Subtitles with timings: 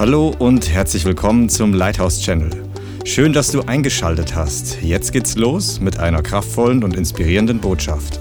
[0.00, 2.48] Hallo und herzlich willkommen zum Lighthouse Channel.
[3.04, 4.80] Schön, dass du eingeschaltet hast.
[4.80, 8.18] Jetzt geht's los mit einer kraftvollen und inspirierenden Botschaft.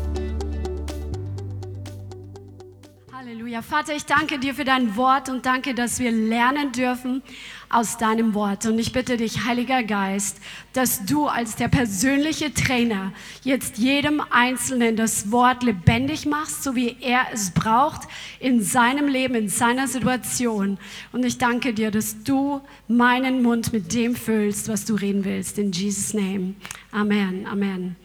[3.69, 7.21] Vater, ich danke dir für dein Wort und danke, dass wir lernen dürfen
[7.69, 8.65] aus deinem Wort.
[8.65, 10.37] Und ich bitte dich, Heiliger Geist,
[10.73, 13.13] dass du als der persönliche Trainer
[13.43, 18.07] jetzt jedem Einzelnen das Wort lebendig machst, so wie er es braucht
[18.39, 20.79] in seinem Leben, in seiner Situation.
[21.11, 25.59] Und ich danke dir, dass du meinen Mund mit dem füllst, was du reden willst.
[25.59, 26.55] In Jesus' Name.
[26.91, 27.45] Amen.
[27.45, 27.97] Amen.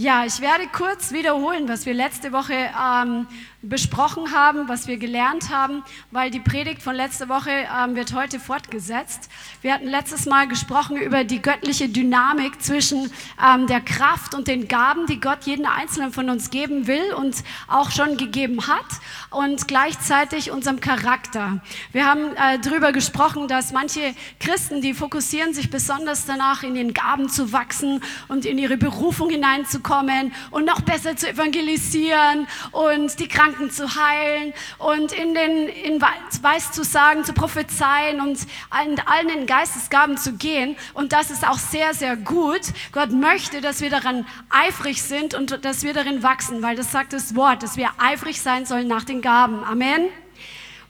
[0.00, 3.26] Ja, ich werde kurz wiederholen, was wir letzte Woche ähm,
[3.62, 8.38] besprochen haben, was wir gelernt haben, weil die Predigt von letzter Woche ähm, wird heute
[8.38, 9.28] fortgesetzt.
[9.62, 13.10] Wir hatten letztes Mal gesprochen über die göttliche Dynamik zwischen
[13.44, 17.42] ähm, der Kraft und den Gaben, die Gott jeden Einzelnen von uns geben will und
[17.66, 18.86] auch schon gegeben hat
[19.30, 21.60] und gleichzeitig unserem Charakter.
[21.92, 26.94] Wir haben äh, darüber gesprochen, dass manche Christen, die fokussieren sich besonders danach, in den
[26.94, 33.26] Gaben zu wachsen und in ihre Berufung hineinzukommen und noch besser zu evangelisieren und die
[33.26, 38.38] Kranken Kranken zu heilen und in den in Weiß zu sagen, zu prophezeien und
[38.84, 40.76] in allen in Geistesgaben zu gehen.
[40.92, 42.60] Und das ist auch sehr, sehr gut.
[42.92, 47.12] Gott möchte, dass wir daran eifrig sind und dass wir darin wachsen, weil das sagt
[47.12, 49.64] das Wort, dass wir eifrig sein sollen nach den Gaben.
[49.64, 50.08] Amen.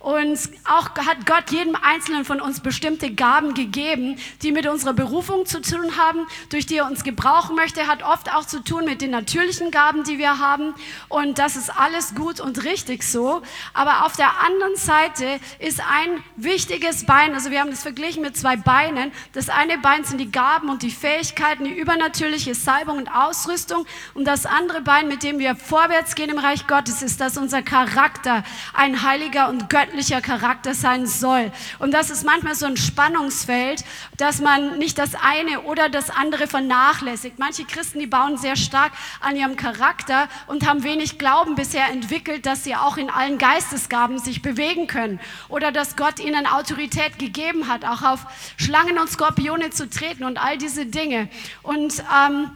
[0.00, 5.44] Und auch hat Gott jedem Einzelnen von uns bestimmte Gaben gegeben, die mit unserer Berufung
[5.44, 9.02] zu tun haben, durch die er uns gebrauchen möchte, hat oft auch zu tun mit
[9.02, 10.72] den natürlichen Gaben, die wir haben.
[11.08, 13.42] Und das ist alles gut und richtig so.
[13.74, 18.36] Aber auf der anderen Seite ist ein wichtiges Bein, also wir haben das verglichen mit
[18.36, 19.10] zwei Beinen.
[19.32, 23.84] Das eine Bein sind die Gaben und die Fähigkeiten, die übernatürliche Salbung und Ausrüstung.
[24.14, 27.62] Und das andere Bein, mit dem wir vorwärts gehen im Reich Gottes, ist, dass unser
[27.62, 31.50] Charakter ein heiliger und göttlicher göttlicher Charakter sein soll.
[31.78, 33.84] Und das ist manchmal so ein Spannungsfeld,
[34.18, 37.38] dass man nicht das eine oder das andere vernachlässigt.
[37.38, 42.44] Manche Christen, die bauen sehr stark an ihrem Charakter und haben wenig Glauben bisher entwickelt,
[42.44, 47.68] dass sie auch in allen Geistesgaben sich bewegen können oder dass Gott ihnen Autorität gegeben
[47.68, 48.26] hat, auch auf
[48.58, 51.30] Schlangen und Skorpione zu treten und all diese Dinge.
[51.62, 52.50] Und ähm,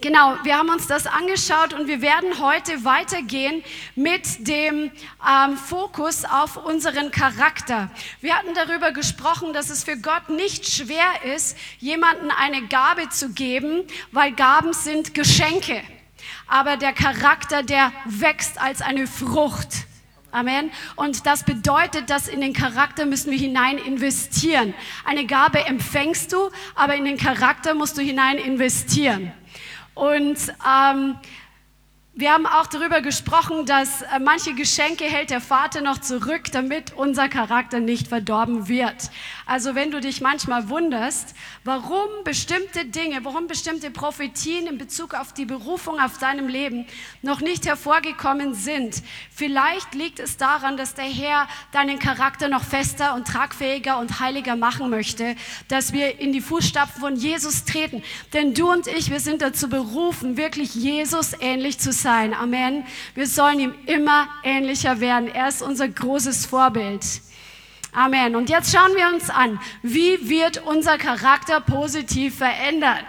[0.00, 3.62] Genau, wir haben uns das angeschaut und wir werden heute weitergehen
[3.94, 4.90] mit dem
[5.26, 7.90] ähm, Fokus auf unseren Charakter.
[8.20, 13.30] Wir hatten darüber gesprochen, dass es für Gott nicht schwer ist, jemanden eine Gabe zu
[13.30, 15.82] geben, weil Gaben sind Geschenke.
[16.48, 19.86] Aber der Charakter, der wächst als eine Frucht.
[20.34, 20.72] Amen.
[20.96, 24.74] Und das bedeutet, dass in den Charakter müssen wir hinein investieren.
[25.04, 29.32] Eine Gabe empfängst du, aber in den Charakter musst du hinein investieren.
[29.94, 30.38] Und
[30.68, 31.16] ähm,
[32.16, 36.92] wir haben auch darüber gesprochen, dass äh, manche Geschenke hält der Vater noch zurück, damit
[36.92, 39.10] unser Charakter nicht verdorben wird.
[39.46, 41.34] Also wenn du dich manchmal wunderst,
[41.64, 46.86] warum bestimmte Dinge, warum bestimmte Prophetien in Bezug auf die Berufung auf deinem Leben
[47.20, 53.14] noch nicht hervorgekommen sind, vielleicht liegt es daran, dass der Herr deinen Charakter noch fester
[53.14, 55.36] und tragfähiger und heiliger machen möchte,
[55.68, 58.02] dass wir in die Fußstapfen von Jesus treten.
[58.32, 62.32] Denn du und ich, wir sind dazu berufen, wirklich Jesus ähnlich zu sein.
[62.32, 62.86] Amen.
[63.14, 65.28] Wir sollen ihm immer ähnlicher werden.
[65.28, 67.04] Er ist unser großes Vorbild.
[67.94, 68.34] Amen.
[68.34, 73.06] Und jetzt schauen wir uns an, wie wird unser Charakter positiv verändert?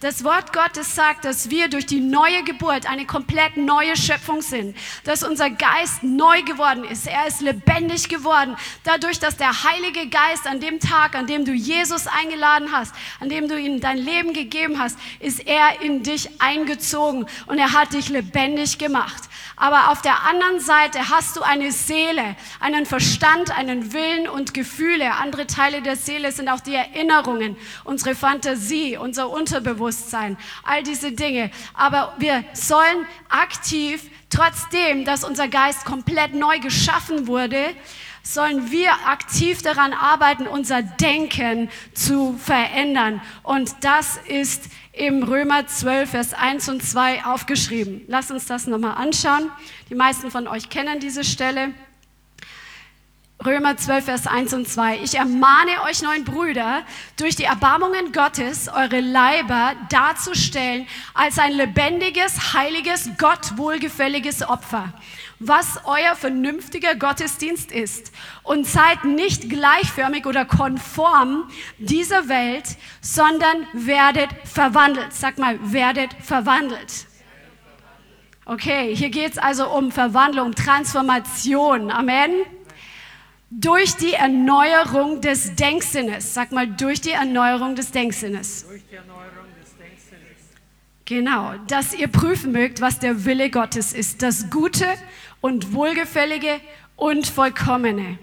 [0.00, 4.76] Das Wort Gottes sagt, dass wir durch die neue Geburt eine komplett neue Schöpfung sind,
[5.04, 7.06] dass unser Geist neu geworden ist.
[7.06, 11.52] Er ist lebendig geworden, dadurch, dass der Heilige Geist an dem Tag, an dem du
[11.52, 16.28] Jesus eingeladen hast, an dem du ihm dein Leben gegeben hast, ist er in dich
[16.42, 19.22] eingezogen und er hat dich lebendig gemacht.
[19.58, 25.14] Aber auf der anderen Seite hast du eine Seele, einen Verstand, einen Willen und Gefühle.
[25.14, 29.85] Andere Teile der Seele sind auch die Erinnerungen, unsere Fantasie, unser Unterbewusstsein,
[30.64, 31.50] all diese Dinge.
[31.74, 37.74] Aber wir sollen aktiv, trotzdem, dass unser Geist komplett neu geschaffen wurde,
[38.22, 43.22] sollen wir aktiv daran arbeiten, unser Denken zu verändern.
[43.42, 48.02] Und das ist im Römer 12, Vers 1 und 2 aufgeschrieben.
[48.08, 49.50] Lass uns das nochmal anschauen.
[49.90, 51.72] Die meisten von euch kennen diese Stelle.
[53.44, 55.00] Römer 12, Vers 1 und 2.
[55.04, 56.84] Ich ermahne euch neuen Brüder,
[57.16, 64.92] durch die Erbarmungen Gottes eure Leiber darzustellen als ein lebendiges, heiliges, Gott wohlgefälliges Opfer
[65.38, 68.12] was euer vernünftiger Gottesdienst ist.
[68.42, 75.12] Und seid nicht gleichförmig oder konform dieser Welt, sondern werdet verwandelt.
[75.12, 77.06] Sag mal, werdet verwandelt.
[78.44, 81.90] Okay, hier geht es also um Verwandlung, Transformation.
[81.90, 82.30] Amen.
[83.50, 86.34] Durch die Erneuerung des Denksinnes.
[86.34, 88.66] Sag mal, durch die Erneuerung des Denksinnes.
[88.66, 90.22] Durch die Erneuerung des Denksinnes.
[91.04, 94.22] Genau, dass ihr prüfen mögt, was der Wille Gottes ist.
[94.22, 94.86] Das Gute
[95.40, 96.60] und Wohlgefällige
[96.96, 98.18] und Vollkommene.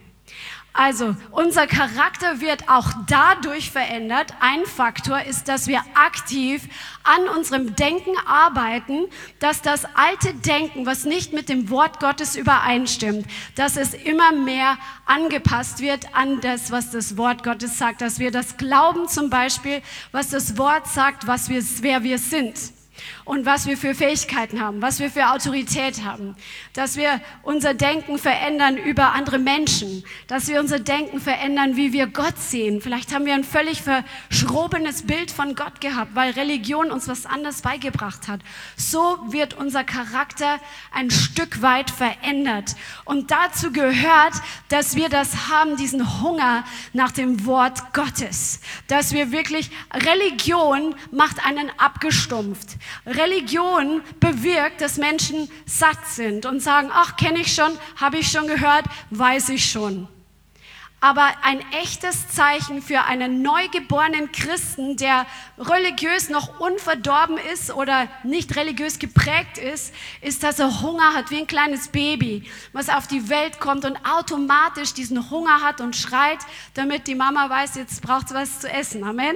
[0.76, 4.34] Also unser Charakter wird auch dadurch verändert.
[4.40, 6.68] Ein Faktor ist, dass wir aktiv
[7.04, 9.06] an unserem Denken arbeiten,
[9.40, 14.80] dass das alte Denken, was nicht mit dem Wort Gottes übereinstimmt, dass es immer mehr
[15.06, 19.84] angepasst wird an das, was das Wort Gottes sagt, dass wir das glauben zum Beispiel,
[20.12, 22.58] was das Wort sagt, was wir, wer wir sind
[23.26, 26.36] und was wir für Fähigkeiten haben, was wir für Autorität haben,
[26.74, 32.08] dass wir unser Denken verändern über andere Menschen, dass wir unser Denken verändern, wie wir
[32.08, 32.82] Gott sehen.
[32.82, 37.62] Vielleicht haben wir ein völlig verschrobenes Bild von Gott gehabt, weil Religion uns was anderes
[37.62, 38.42] beigebracht hat.
[38.76, 40.60] So wird unser Charakter
[40.92, 42.76] ein Stück weit verändert.
[43.06, 44.34] Und dazu gehört,
[44.70, 51.46] dass wir das haben, diesen Hunger nach dem Wort Gottes, dass wir wirklich, Religion macht
[51.46, 52.78] einen abgestumpft.
[53.16, 58.48] Religion bewirkt, dass Menschen satt sind und sagen, ach, kenne ich schon, habe ich schon
[58.48, 60.08] gehört, weiß ich schon.
[61.04, 65.26] Aber ein echtes Zeichen für einen neugeborenen Christen, der
[65.60, 71.40] religiös noch unverdorben ist oder nicht religiös geprägt ist, ist, dass er Hunger hat wie
[71.40, 76.40] ein kleines Baby, was auf die Welt kommt und automatisch diesen Hunger hat und schreit,
[76.74, 79.04] damit die Mama weiß, jetzt braucht es was zu essen.
[79.04, 79.36] Amen.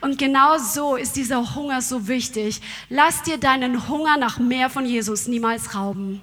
[0.00, 2.60] Und genau so ist dieser Hunger so wichtig.
[2.88, 6.22] Lass dir deinen Hunger nach mehr von Jesus niemals rauben.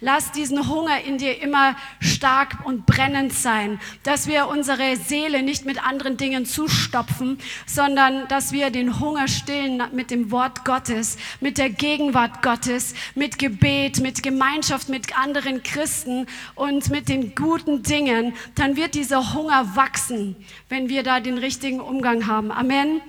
[0.00, 5.64] Lass diesen Hunger in dir immer stark und brennend sein, dass wir unsere Seele nicht
[5.64, 11.58] mit anderen Dingen zustopfen, sondern dass wir den Hunger stillen mit dem Wort Gottes, mit
[11.58, 18.34] der Gegenwart Gottes, mit Gebet, mit Gemeinschaft mit anderen Christen und mit den guten Dingen.
[18.54, 20.36] Dann wird dieser Hunger wachsen,
[20.68, 22.52] wenn wir da den richtigen Umgang haben.
[22.52, 23.00] Amen.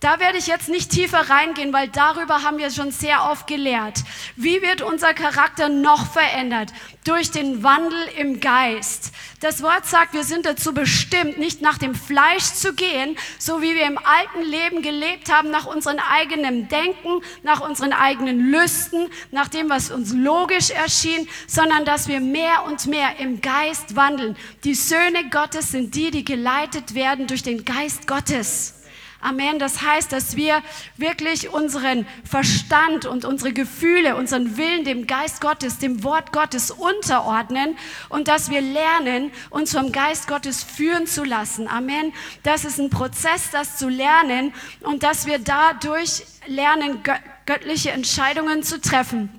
[0.00, 4.04] Da werde ich jetzt nicht tiefer reingehen, weil darüber haben wir schon sehr oft gelehrt.
[4.36, 6.72] Wie wird unser Charakter noch verändert?
[7.02, 9.10] Durch den Wandel im Geist.
[9.40, 13.74] Das Wort sagt, wir sind dazu bestimmt, nicht nach dem Fleisch zu gehen, so wie
[13.74, 19.48] wir im alten Leben gelebt haben, nach unserem eigenen Denken, nach unseren eigenen Lüsten, nach
[19.48, 24.36] dem, was uns logisch erschien, sondern dass wir mehr und mehr im Geist wandeln.
[24.62, 28.77] Die Söhne Gottes sind die, die geleitet werden durch den Geist Gottes.
[29.20, 29.58] Amen.
[29.58, 30.62] Das heißt, dass wir
[30.96, 37.76] wirklich unseren Verstand und unsere Gefühle, unseren Willen dem Geist Gottes, dem Wort Gottes unterordnen
[38.08, 41.66] und dass wir lernen, uns vom Geist Gottes führen zu lassen.
[41.66, 42.12] Amen.
[42.44, 47.02] Das ist ein Prozess, das zu lernen und dass wir dadurch lernen,
[47.44, 49.30] göttliche Entscheidungen zu treffen.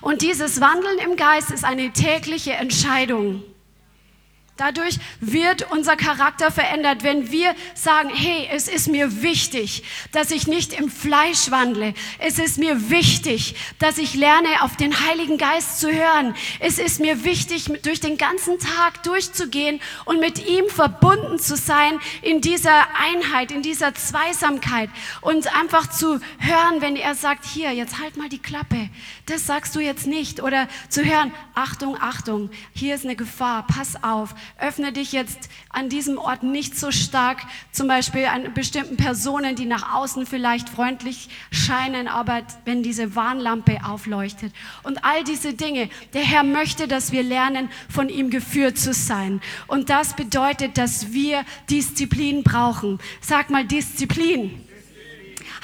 [0.00, 3.42] Und dieses Wandeln im Geist ist eine tägliche Entscheidung.
[4.58, 10.48] Dadurch wird unser Charakter verändert, wenn wir sagen, hey, es ist mir wichtig, dass ich
[10.48, 11.94] nicht im Fleisch wandle.
[12.18, 16.34] Es ist mir wichtig, dass ich lerne, auf den Heiligen Geist zu hören.
[16.58, 22.00] Es ist mir wichtig, durch den ganzen Tag durchzugehen und mit ihm verbunden zu sein
[22.22, 24.90] in dieser Einheit, in dieser Zweisamkeit
[25.20, 28.90] und einfach zu hören, wenn er sagt, hier, jetzt halt mal die Klappe.
[29.26, 30.42] Das sagst du jetzt nicht.
[30.42, 35.88] Oder zu hören, Achtung, Achtung, hier ist eine Gefahr, pass auf öffne dich jetzt an
[35.88, 41.28] diesem Ort nicht so stark, zum Beispiel an bestimmten Personen, die nach außen vielleicht freundlich
[41.50, 45.88] scheinen, aber wenn diese Warnlampe aufleuchtet und all diese Dinge.
[46.14, 49.40] Der Herr möchte, dass wir lernen, von ihm geführt zu sein.
[49.66, 52.98] Und das bedeutet, dass wir Disziplin brauchen.
[53.20, 54.67] Sag mal Disziplin.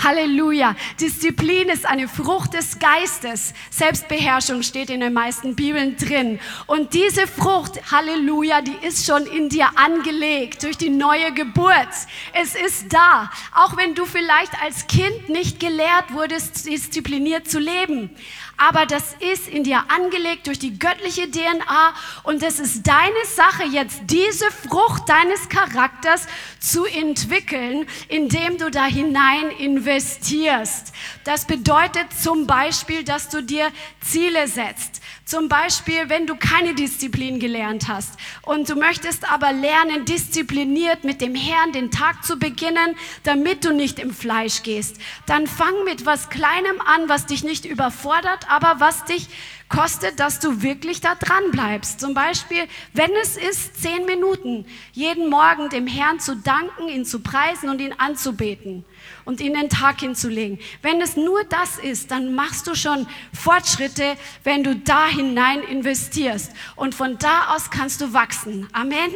[0.03, 0.77] Halleluja.
[1.01, 3.55] Disziplin ist eine Frucht des Geistes.
[3.71, 6.41] Selbstbeherrschung steht in den meisten Bibeln drin.
[6.67, 11.89] Und diese Frucht, Halleluja, die ist schon in dir angelegt durch die neue Geburt.
[12.33, 13.31] Es ist da.
[13.55, 18.11] Auch wenn du vielleicht als Kind nicht gelehrt wurdest, diszipliniert zu leben
[18.57, 23.65] aber das ist in dir angelegt durch die göttliche DNA und es ist deine Sache
[23.65, 26.27] jetzt diese Frucht deines Charakters
[26.61, 30.93] zu entwickeln, indem du da hinein investierst.
[31.25, 33.71] Das bedeutet zum Beispiel, dass du dir
[34.01, 35.01] Ziele setzt.
[35.25, 41.23] Zum Beispiel, wenn du keine Disziplin gelernt hast und du möchtest aber lernen, diszipliniert mit
[41.23, 46.05] dem Herrn den Tag zu beginnen, damit du nicht im Fleisch gehst, dann fang mit
[46.05, 49.29] was Kleinem an, was dich nicht überfordert, aber was dich
[49.71, 52.01] kostet, dass du wirklich da dran bleibst.
[52.01, 57.21] Zum Beispiel, wenn es ist, zehn Minuten jeden Morgen dem Herrn zu danken, ihn zu
[57.21, 58.85] preisen und ihn anzubeten
[59.25, 60.59] und ihn den Tag hinzulegen.
[60.83, 66.53] Wenn es nur das ist, dann machst du schon Fortschritte, wenn du da hinein investierst.
[66.77, 68.69] Und von da aus kannst du wachsen.
[68.73, 69.11] Amen.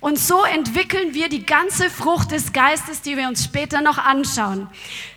[0.00, 4.68] Und so entwickeln wir die ganze Frucht des Geistes, die wir uns später noch anschauen.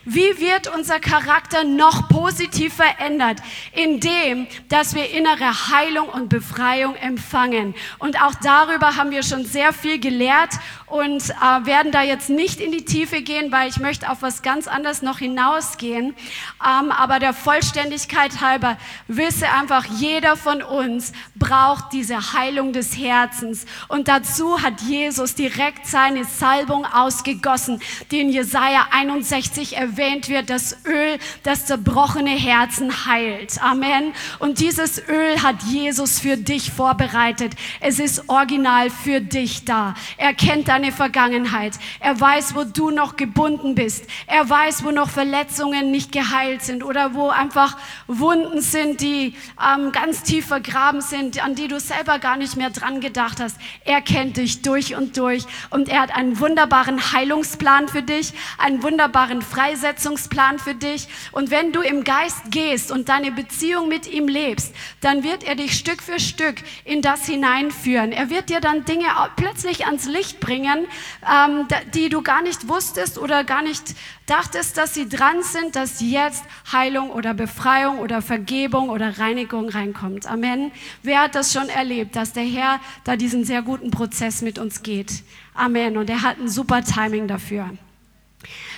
[0.08, 3.40] Wie wird unser Charakter noch positiv verändert?
[3.74, 7.74] Indem, dass wir innere Heilung und Befreiung empfangen.
[7.98, 10.52] Und auch darüber haben wir schon sehr viel gelehrt
[10.86, 14.44] und äh, werden da jetzt nicht in die Tiefe gehen, weil ich möchte auf was
[14.44, 16.16] ganz anderes noch hinausgehen.
[16.64, 23.66] Ähm, aber der Vollständigkeit halber wisse einfach, jeder von uns braucht diese Heilung des Herzens.
[23.88, 27.82] Und dazu hat Jesus direkt seine Salbung ausgegossen,
[28.12, 33.62] die in Jesaja 61 erwähnt erwähnt wird, das Öl, das zerbrochene Herzen heilt.
[33.62, 34.14] Amen.
[34.40, 37.54] Und dieses Öl hat Jesus für dich vorbereitet.
[37.80, 39.96] Es ist original für dich da.
[40.18, 41.74] Er kennt deine Vergangenheit.
[42.02, 44.06] Er weiß, wo du noch gebunden bist.
[44.28, 49.34] Er weiß, wo noch Verletzungen nicht geheilt sind oder wo einfach Wunden sind, die
[49.64, 53.58] ähm, ganz tief vergraben sind, an die du selber gar nicht mehr dran gedacht hast.
[53.86, 58.84] Er kennt dich durch und durch und er hat einen wunderbaren Heilungsplan für dich, einen
[58.84, 61.08] wunderbaren Freisetzungsplan Freisetzungsplan für dich.
[61.32, 65.56] Und wenn du im Geist gehst und deine Beziehung mit ihm lebst, dann wird er
[65.56, 68.12] dich Stück für Stück in das hineinführen.
[68.12, 70.88] Er wird dir dann Dinge plötzlich ans Licht bringen,
[71.24, 76.02] ähm, die du gar nicht wusstest oder gar nicht dachtest, dass sie dran sind, dass
[76.02, 80.26] jetzt Heilung oder Befreiung oder Vergebung oder Reinigung reinkommt.
[80.26, 80.72] Amen.
[81.04, 84.82] Wer hat das schon erlebt, dass der Herr da diesen sehr guten Prozess mit uns
[84.82, 85.24] geht?
[85.54, 85.98] Amen.
[85.98, 87.70] Und er hat ein super Timing dafür.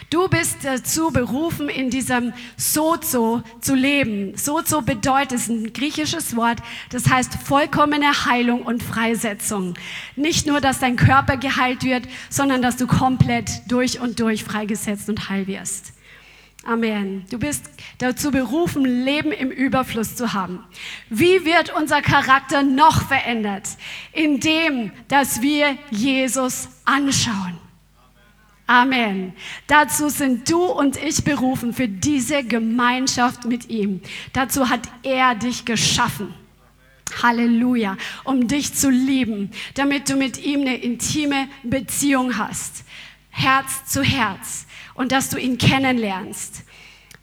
[0.10, 4.38] Du bist dazu berufen, in diesem Sozo zu leben.
[4.38, 6.60] Sozo bedeutet, ist ein griechisches Wort,
[6.92, 9.74] das heißt vollkommene Heilung und Freisetzung.
[10.16, 15.10] Nicht nur, dass dein Körper geheilt wird, sondern dass du komplett durch und durch freigesetzt
[15.10, 15.92] und heil wirst.
[16.64, 17.26] Amen.
[17.30, 17.66] Du bist
[17.98, 20.64] dazu berufen, Leben im Überfluss zu haben.
[21.10, 23.68] Wie wird unser Charakter noch verändert?
[24.14, 27.67] Indem, dass wir Jesus anschauen.
[28.68, 29.32] Amen.
[29.68, 34.02] Dazu sind du und ich berufen für diese Gemeinschaft mit ihm.
[34.34, 36.34] Dazu hat er dich geschaffen.
[37.24, 37.96] Halleluja,
[38.26, 42.84] um dich zu lieben, damit du mit ihm eine intime Beziehung hast.
[43.30, 46.64] Herz zu Herz und dass du ihn kennenlernst.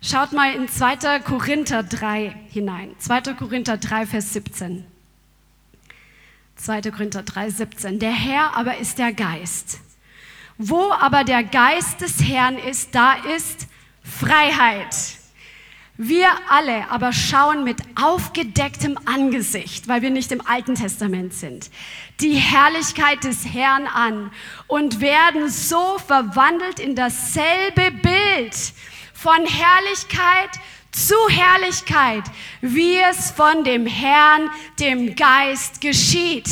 [0.01, 1.21] Schaut mal in 2.
[1.21, 2.95] Korinther 3 hinein.
[2.99, 3.35] 2.
[3.35, 4.85] Korinther 3, Vers 17.
[6.57, 6.81] 2.
[6.91, 7.99] Korinther 3, 17.
[7.99, 9.81] Der Herr aber ist der Geist.
[10.59, 13.67] Wo aber der Geist des Herrn ist, da ist
[14.03, 14.95] Freiheit.
[15.97, 21.71] Wir alle aber schauen mit aufgedecktem Angesicht, weil wir nicht im Alten Testament sind,
[22.21, 24.33] die Herrlichkeit des Herrn an
[24.67, 28.57] und werden so verwandelt in dasselbe Bild
[29.13, 30.51] von Herrlichkeit
[30.91, 32.25] zu Herrlichkeit,
[32.61, 36.49] wie es von dem Herrn, dem Geist geschieht.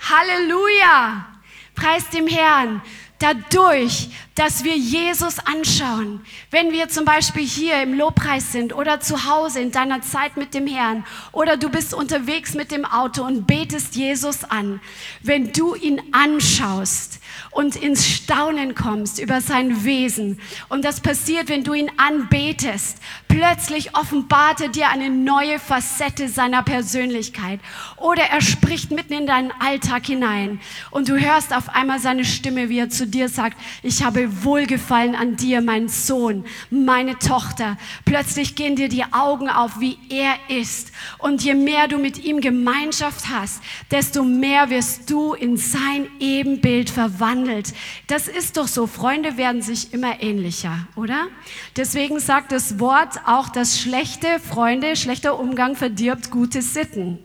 [0.00, 1.26] Halleluja!
[1.74, 2.82] Preis dem Herrn
[3.22, 6.24] dadurch, dass wir Jesus anschauen.
[6.50, 10.54] Wenn wir zum Beispiel hier im Lobpreis sind oder zu Hause in deiner Zeit mit
[10.54, 14.80] dem Herrn oder du bist unterwegs mit dem Auto und betest Jesus an.
[15.22, 17.20] Wenn du ihn anschaust,
[17.50, 20.40] und ins Staunen kommst über sein Wesen.
[20.68, 22.98] Und das passiert, wenn du ihn anbetest.
[23.28, 27.60] Plötzlich offenbart er dir eine neue Facette seiner Persönlichkeit.
[27.96, 30.60] Oder er spricht mitten in deinen Alltag hinein.
[30.90, 35.14] Und du hörst auf einmal seine Stimme, wie er zu dir sagt, ich habe Wohlgefallen
[35.14, 37.76] an dir, mein Sohn, meine Tochter.
[38.04, 40.92] Plötzlich gehen dir die Augen auf, wie er ist.
[41.18, 46.90] Und je mehr du mit ihm Gemeinschaft hast, desto mehr wirst du in sein Ebenbild
[46.90, 47.72] verwandeln wandelt.
[48.06, 48.86] Das ist doch so.
[48.86, 51.28] Freunde werden sich immer ähnlicher, oder?
[51.76, 57.18] Deswegen sagt das Wort auch, dass schlechte Freunde, schlechter Umgang verdirbt gute Sitten.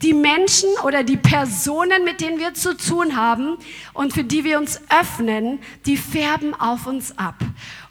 [0.00, 3.58] Die Menschen oder die Personen, mit denen wir zu tun haben
[3.94, 7.34] und für die wir uns öffnen, die färben auf uns ab.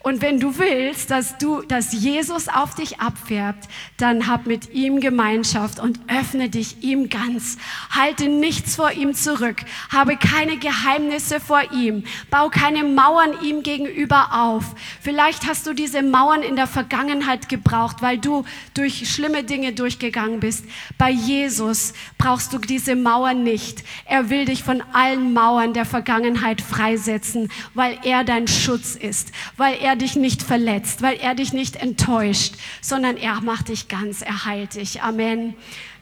[0.07, 5.01] Und wenn du willst, dass du, dass Jesus auf dich abfärbt, dann hab mit ihm
[5.01, 7.57] Gemeinschaft und öffne dich ihm ganz.
[7.89, 9.57] Halte nichts vor ihm zurück.
[9.91, 12.05] Habe keine Geheimnisse vor ihm.
[12.29, 14.63] Bau keine Mauern ihm gegenüber auf.
[15.01, 18.45] Vielleicht hast du diese Mauern in der Vergangenheit gebraucht, weil du
[18.75, 20.63] durch schlimme Dinge durchgegangen bist.
[20.97, 23.83] Bei Jesus brauchst du diese Mauern nicht.
[24.05, 29.77] Er will dich von allen Mauern der Vergangenheit freisetzen, weil er dein Schutz ist, weil
[29.81, 34.45] er dich nicht verletzt, weil er dich nicht enttäuscht, sondern er macht dich ganz, er
[34.45, 35.01] heilt dich.
[35.01, 35.55] Amen.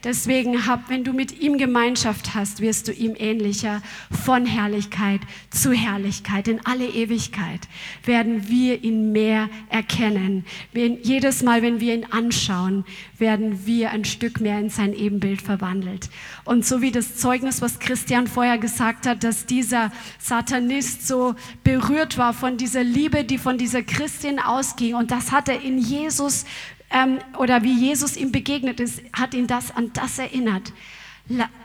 [0.06, 3.82] Deswegen hab, wenn du mit ihm Gemeinschaft hast, wirst du ihm ähnlicher
[4.24, 6.48] von Herrlichkeit zu Herrlichkeit.
[6.48, 7.62] In alle Ewigkeit
[8.04, 10.46] werden wir ihn mehr erkennen.
[10.72, 12.86] Wir, jedes Mal, wenn wir ihn anschauen,
[13.18, 16.12] werden wir ein Stück mehr in sein Ebenbild verwandelt.
[16.44, 21.34] Und so wie das Zeugnis, was Christian vorher gesagt hat, dass dieser Satanist so
[21.64, 24.94] berührt war von dieser Liebe, die von dieser Christin ausging.
[24.94, 26.46] Und das hat er in Jesus
[26.92, 30.72] ähm, oder wie Jesus ihm begegnet ist, hat ihn das an das erinnert.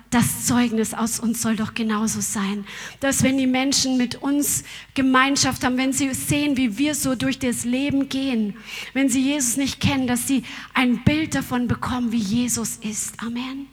[0.08, 2.64] Das Zeugnis aus uns soll doch genauso sein,
[2.98, 7.38] dass wenn die Menschen mit uns Gemeinschaft haben, wenn sie sehen, wie wir so durch
[7.38, 8.56] das Leben gehen,
[8.94, 10.42] wenn sie Jesus nicht kennen, dass sie
[10.74, 13.22] ein Bild davon bekommen, wie Jesus ist.
[13.22, 13.66] Amen.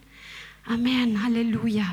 [0.66, 1.24] Amen.
[1.24, 1.88] Halleluja.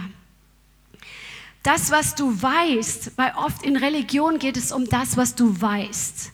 [1.63, 6.34] Das, was du weißt, weil oft in Religion geht es um das, was du weißt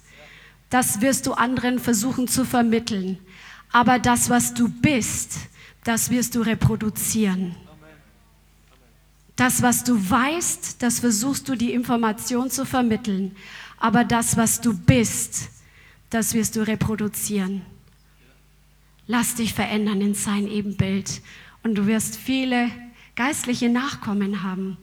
[0.70, 3.18] das wirst du anderen versuchen zu vermitteln.
[3.72, 5.34] Aber das, was du bist,
[5.84, 7.54] das wirst du reproduzieren.
[9.36, 13.34] Das, was du weißt, das versuchst du die Information zu vermitteln.
[13.78, 15.48] Aber das, was du bist,
[16.10, 17.62] das wirst du reproduzieren.
[19.06, 21.22] Lass dich verändern in sein Ebenbild.
[21.62, 22.70] Und du wirst viele
[23.16, 24.76] geistliche Nachkommen haben,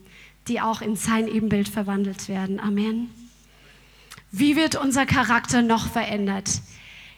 [0.48, 2.60] die auch in sein Ebenbild verwandelt werden.
[2.60, 3.10] Amen.
[4.30, 6.60] Wie wird unser Charakter noch verändert?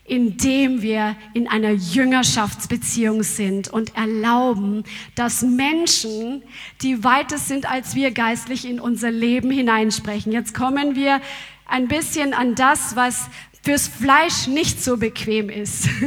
[0.04, 6.42] Indem wir in einer Jüngerschaftsbeziehung sind und erlauben, dass Menschen,
[6.82, 10.32] die weiter sind als wir geistlich, in unser Leben hineinsprechen.
[10.32, 11.20] Jetzt kommen wir
[11.66, 13.28] ein bisschen an das, was
[13.62, 15.88] fürs Fleisch nicht so bequem ist.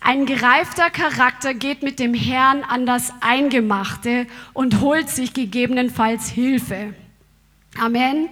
[0.00, 6.94] Ein gereifter Charakter geht mit dem Herrn an das Eingemachte und holt sich gegebenenfalls Hilfe.
[7.78, 8.30] Amen.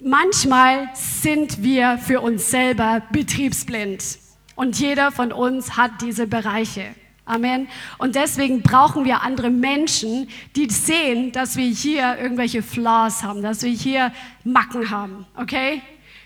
[0.00, 4.18] Manchmal sind wir für uns selber betriebsblind
[4.54, 6.94] und jeder von uns hat diese Bereiche.
[7.24, 7.68] Amen.
[7.98, 13.62] Und deswegen brauchen wir andere Menschen, die sehen, dass wir hier irgendwelche Flaws haben, dass
[13.62, 14.12] wir hier
[14.44, 15.82] Macken haben, okay?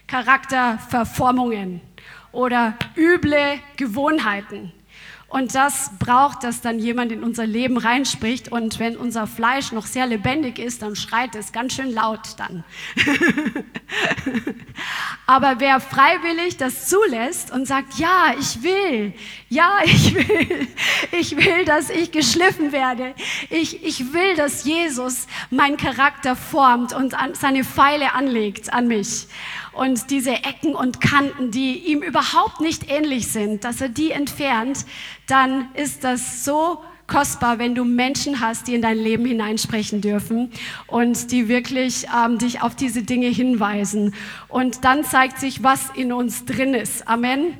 [0.06, 1.80] Charakterverformungen
[2.30, 4.72] oder üble Gewohnheiten.
[5.32, 8.52] Und das braucht, dass dann jemand in unser Leben reinspricht.
[8.52, 12.64] Und wenn unser Fleisch noch sehr lebendig ist, dann schreit es ganz schön laut dann.
[15.26, 19.14] Aber wer freiwillig das zulässt und sagt, ja, ich will,
[19.48, 20.68] ja, ich will,
[21.12, 23.14] ich will, dass ich geschliffen werde.
[23.48, 29.28] Ich, ich will, dass Jesus meinen Charakter formt und an, seine Pfeile anlegt an mich
[29.72, 34.84] und diese Ecken und Kanten, die ihm überhaupt nicht ähnlich sind, dass er die entfernt,
[35.26, 40.50] dann ist das so kostbar, wenn du Menschen hast, die in dein Leben hineinsprechen dürfen
[40.86, 44.14] und die wirklich ähm, dich auf diese Dinge hinweisen.
[44.48, 47.06] Und dann zeigt sich, was in uns drin ist.
[47.08, 47.58] Amen.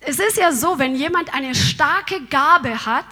[0.00, 3.06] Es ist ja so, wenn jemand eine starke Gabe hat,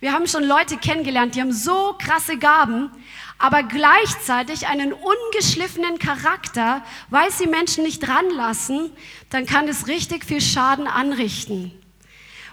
[0.00, 2.90] wir haben schon Leute kennengelernt, die haben so krasse Gaben,
[3.38, 8.90] aber gleichzeitig einen ungeschliffenen Charakter, weil sie Menschen nicht ranlassen,
[9.30, 11.72] dann kann es richtig viel Schaden anrichten.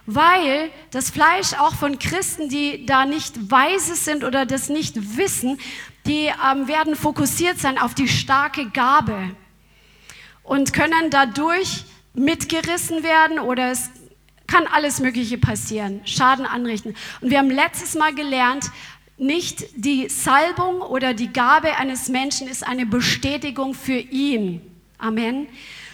[0.06, 5.58] Weil das Fleisch auch von Christen, die da nicht weise sind oder das nicht wissen,
[6.06, 9.36] die ähm, werden fokussiert sein auf die starke Gabe
[10.43, 13.89] und können dadurch mitgerissen werden oder es
[14.46, 16.96] kann alles Mögliche passieren, Schaden anrichten.
[17.22, 18.69] Und wir haben letztes Mal gelernt,
[19.24, 24.62] nicht die Salbung oder die Gabe eines Menschen ist eine Bestätigung für ihn.
[24.98, 25.48] Amen.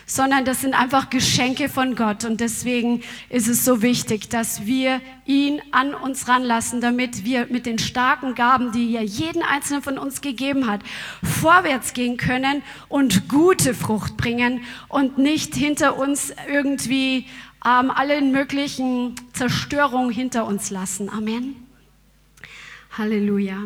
[0.06, 2.26] Sondern das sind einfach Geschenke von Gott.
[2.26, 7.68] Und deswegen ist es so wichtig, dass wir ihn an uns ranlassen, damit wir mit
[7.68, 10.82] den starken Gaben, die er jeden einzelnen von uns gegeben hat,
[11.24, 17.28] vorwärts gehen können und gute Frucht bringen und nicht hinter uns irgendwie
[17.64, 21.10] ähm, alle möglichen Zerstörungen hinter uns lassen.
[21.10, 21.69] Amen.
[23.00, 23.64] Halleluja.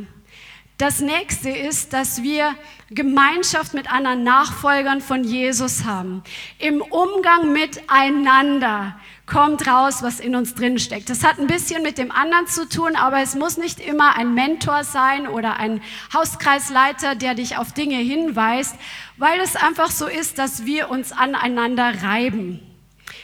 [0.77, 2.55] Das nächste ist, dass wir
[2.89, 6.23] Gemeinschaft mit anderen Nachfolgern von Jesus haben.
[6.59, 11.09] Im Umgang miteinander kommt raus, was in uns drin steckt.
[11.09, 14.33] Das hat ein bisschen mit dem anderen zu tun, aber es muss nicht immer ein
[14.33, 15.81] Mentor sein oder ein
[16.13, 18.75] Hauskreisleiter, der dich auf Dinge hinweist,
[19.17, 22.72] weil es einfach so ist, dass wir uns aneinander reiben.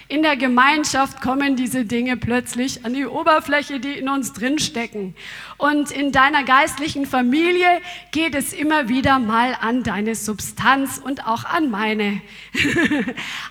[0.07, 5.15] In der Gemeinschaft kommen diese Dinge plötzlich an die Oberfläche, die in uns drinstecken.
[5.57, 11.45] Und in deiner geistlichen Familie geht es immer wieder mal an deine Substanz und auch
[11.45, 12.21] an meine.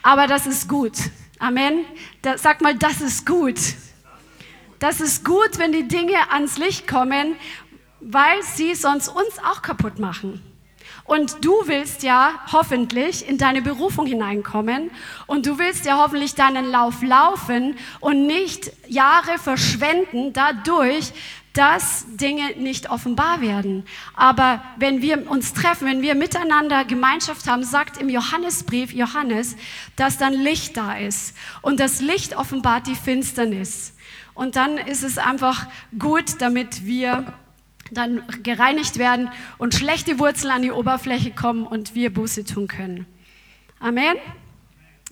[0.02, 0.94] Aber das ist gut.
[1.38, 1.84] Amen.
[2.22, 3.58] Da, sag mal, das ist gut.
[4.80, 7.36] Das ist gut, wenn die Dinge ans Licht kommen,
[8.00, 10.40] weil sie sonst uns auch kaputt machen.
[11.08, 14.90] Und du willst ja hoffentlich in deine Berufung hineinkommen
[15.26, 21.14] und du willst ja hoffentlich deinen Lauf laufen und nicht Jahre verschwenden dadurch,
[21.54, 23.86] dass Dinge nicht offenbar werden.
[24.16, 29.56] Aber wenn wir uns treffen, wenn wir miteinander Gemeinschaft haben, sagt im Johannesbrief Johannes,
[29.96, 31.34] dass dann Licht da ist.
[31.62, 33.94] Und das Licht offenbart die Finsternis.
[34.34, 35.68] Und dann ist es einfach
[35.98, 37.32] gut, damit wir
[37.90, 43.06] dann gereinigt werden und schlechte Wurzeln an die Oberfläche kommen und wir Buße tun können.
[43.80, 44.16] Amen.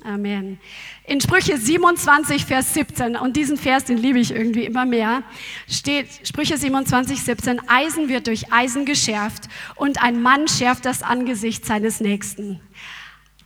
[0.05, 0.59] Amen.
[1.05, 5.23] In Sprüche 27, Vers 17, und diesen Vers, den liebe ich irgendwie immer mehr,
[5.69, 11.65] steht Sprüche 27, 17, Eisen wird durch Eisen geschärft und ein Mann schärft das Angesicht
[11.65, 12.61] seines Nächsten.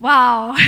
[0.01, 0.57] Wow.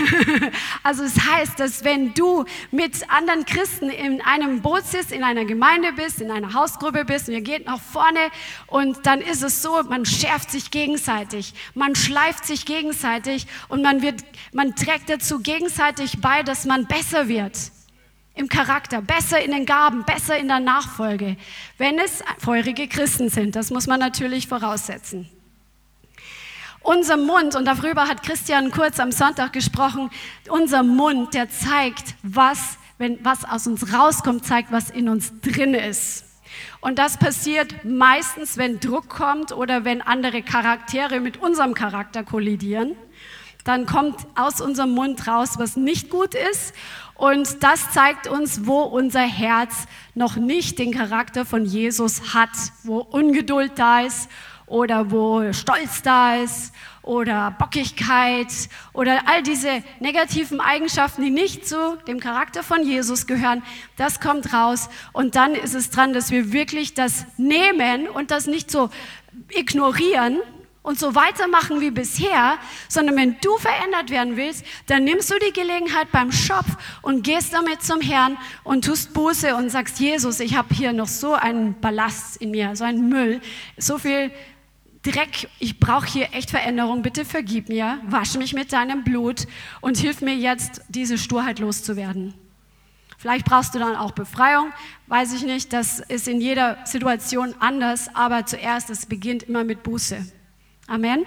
[0.85, 5.45] Also es heißt, dass wenn du mit anderen Christen in einem Boot sitzt, in einer
[5.45, 8.18] Gemeinde bist, in einer Hausgruppe bist und ihr geht nach vorne
[8.66, 14.03] und dann ist es so, man schärft sich gegenseitig, man schleift sich gegenseitig und man
[14.03, 17.57] wird, man trägt dazu gegenseitig bei, dass man besser wird
[18.35, 21.37] im Charakter, besser in den Gaben, besser in der Nachfolge,
[21.79, 23.55] wenn es feurige Christen sind.
[23.55, 25.31] Das muss man natürlich voraussetzen.
[26.83, 30.11] Unser Mund, und darüber hat Christian kurz am Sonntag gesprochen,
[30.49, 35.75] unser Mund, der zeigt, was, wenn, was aus uns rauskommt, zeigt, was in uns drin
[35.75, 36.25] ist.
[36.81, 42.97] Und das passiert meistens, wenn Druck kommt oder wenn andere Charaktere mit unserem Charakter kollidieren.
[43.64, 46.75] Dann kommt aus unserem Mund raus, was nicht gut ist.
[47.14, 52.51] Und das zeigt uns, wo unser Herz noch nicht den Charakter von Jesus hat,
[52.83, 54.29] wo Ungeduld da ist
[54.66, 56.72] oder wo Stolz da ist
[57.03, 58.48] oder Bockigkeit
[58.92, 63.62] oder all diese negativen Eigenschaften, die nicht zu dem Charakter von Jesus gehören,
[63.96, 64.88] das kommt raus.
[65.12, 68.88] Und dann ist es dran, dass wir wirklich das nehmen und das nicht so
[69.48, 70.38] ignorieren
[70.83, 75.53] und so weitermachen wie bisher, sondern wenn du verändert werden willst, dann nimmst du die
[75.53, 76.66] Gelegenheit beim Schopf
[77.03, 81.07] und gehst damit zum Herrn und tust Buße und sagst, Jesus, ich habe hier noch
[81.07, 83.40] so einen Ballast in mir, so einen Müll,
[83.77, 84.33] so viel
[85.02, 89.48] Dreck, ich brauche hier echt Veränderung, bitte vergib mir, wasche mich mit deinem Blut
[89.80, 92.34] und hilf mir jetzt, diese Sturheit loszuwerden.
[93.18, 94.72] Vielleicht brauchst du dann auch Befreiung,
[95.08, 99.82] weiß ich nicht, das ist in jeder Situation anders, aber zuerst, es beginnt immer mit
[99.82, 100.24] Buße.
[100.86, 101.24] Amen.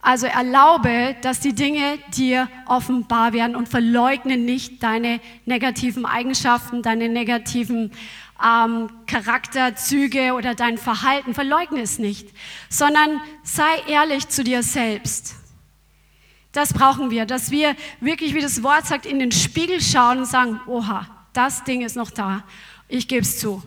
[0.00, 7.08] Also erlaube, dass die Dinge dir offenbar werden und verleugne nicht deine negativen Eigenschaften, deine
[7.08, 7.90] negativen
[8.44, 11.34] ähm, Charakterzüge oder dein Verhalten.
[11.34, 12.28] Verleugne es nicht,
[12.68, 15.34] sondern sei ehrlich zu dir selbst.
[16.52, 20.26] Das brauchen wir, dass wir wirklich, wie das Wort sagt, in den Spiegel schauen und
[20.26, 22.44] sagen, oha, das Ding ist noch da.
[22.88, 23.62] Ich gebe es zu.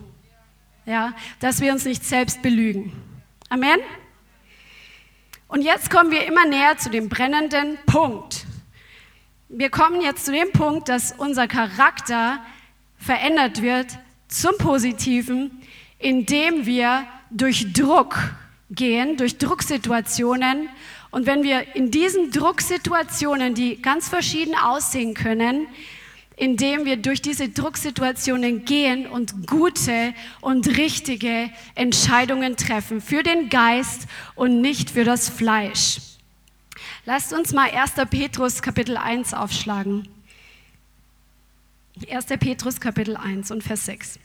[0.86, 2.92] Ja, dass wir uns nicht selbst belügen.
[3.48, 3.78] Amen.
[5.46, 8.46] Und jetzt kommen wir immer näher zu dem brennenden Punkt.
[9.48, 12.40] Wir kommen jetzt zu dem Punkt, dass unser Charakter
[12.96, 13.98] verändert wird
[14.30, 15.50] zum Positiven,
[15.98, 18.16] indem wir durch Druck
[18.70, 20.68] gehen, durch Drucksituationen.
[21.10, 25.66] Und wenn wir in diesen Drucksituationen, die ganz verschieden aussehen können,
[26.36, 34.06] indem wir durch diese Drucksituationen gehen und gute und richtige Entscheidungen treffen für den Geist
[34.36, 35.98] und nicht für das Fleisch.
[37.04, 37.92] Lasst uns mal 1.
[38.08, 40.08] Petrus Kapitel 1 aufschlagen.
[42.08, 42.26] 1.
[42.38, 44.18] Petrus Kapitel 1 und Vers 6.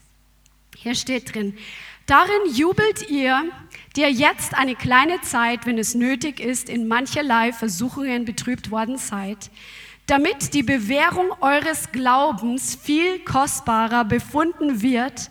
[0.78, 1.58] Hier steht drin,
[2.06, 3.44] darin jubelt ihr,
[3.96, 9.50] der jetzt eine kleine Zeit, wenn es nötig ist, in mancherlei Versuchungen betrübt worden seid,
[10.06, 15.30] damit die Bewährung eures Glaubens viel kostbarer befunden wird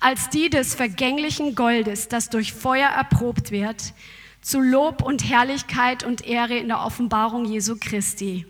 [0.00, 3.92] als die des vergänglichen Goldes, das durch Feuer erprobt wird,
[4.40, 8.46] zu Lob und Herrlichkeit und Ehre in der Offenbarung Jesu Christi.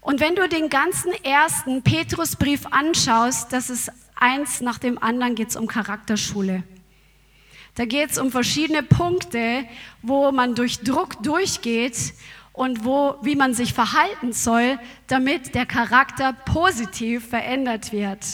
[0.00, 5.50] Und wenn du den ganzen ersten Petrusbrief anschaust, das ist eins nach dem anderen, geht
[5.50, 6.62] es um Charakterschule.
[7.74, 9.64] Da geht es um verschiedene Punkte,
[10.02, 12.14] wo man durch Druck durchgeht
[12.52, 18.24] und wo, wie man sich verhalten soll, damit der Charakter positiv verändert wird.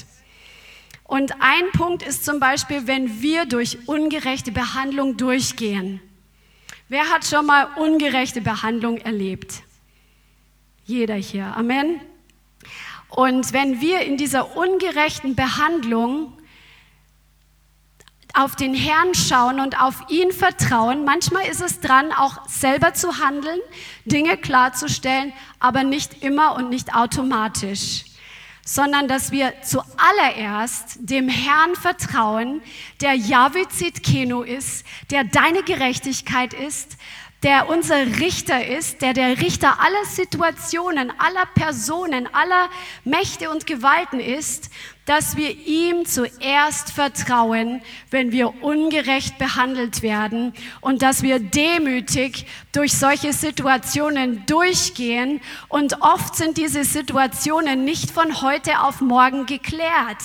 [1.04, 6.00] Und ein Punkt ist zum Beispiel, wenn wir durch ungerechte Behandlung durchgehen.
[6.88, 9.62] Wer hat schon mal ungerechte Behandlung erlebt?
[10.86, 11.46] Jeder hier.
[11.56, 12.00] Amen.
[13.08, 16.32] Und wenn wir in dieser ungerechten Behandlung
[18.36, 21.06] auf den Herrn schauen und auf ihn vertrauen.
[21.06, 23.60] Manchmal ist es dran, auch selber zu handeln,
[24.04, 28.04] Dinge klarzustellen, aber nicht immer und nicht automatisch,
[28.62, 32.60] sondern dass wir zuallererst dem Herrn vertrauen,
[33.00, 33.64] der Yahweh
[34.02, 36.98] Keno ist, der deine Gerechtigkeit ist,
[37.42, 42.70] der unser Richter ist, der der Richter aller Situationen, aller Personen, aller
[43.04, 44.70] Mächte und Gewalten ist,
[45.04, 52.94] dass wir ihm zuerst vertrauen, wenn wir ungerecht behandelt werden und dass wir demütig durch
[52.94, 55.40] solche Situationen durchgehen.
[55.68, 60.22] Und oft sind diese Situationen nicht von heute auf morgen geklärt.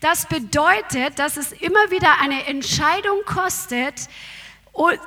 [0.00, 4.08] Das bedeutet, dass es immer wieder eine Entscheidung kostet,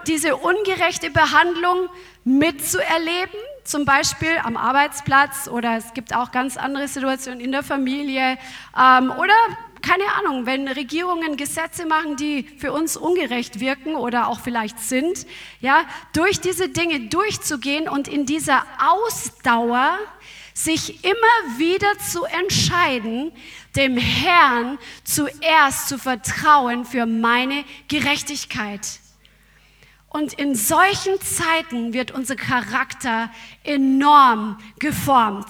[0.07, 1.89] diese ungerechte Behandlung
[2.23, 8.37] mitzuerleben, zum Beispiel am Arbeitsplatz oder es gibt auch ganz andere Situationen in der Familie
[8.77, 9.33] ähm, oder
[9.81, 15.27] keine Ahnung, wenn Regierungen Gesetze machen, die für uns ungerecht wirken oder auch vielleicht sind,
[15.59, 19.97] ja, durch diese Dinge durchzugehen und in dieser Ausdauer
[20.53, 23.33] sich immer wieder zu entscheiden,
[23.75, 29.02] dem Herrn zuerst zu vertrauen für meine Gerechtigkeit.
[30.13, 33.31] Und in solchen Zeiten wird unser Charakter
[33.63, 35.47] enorm geformt.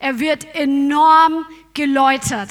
[0.00, 2.50] Er wird enorm geläutert,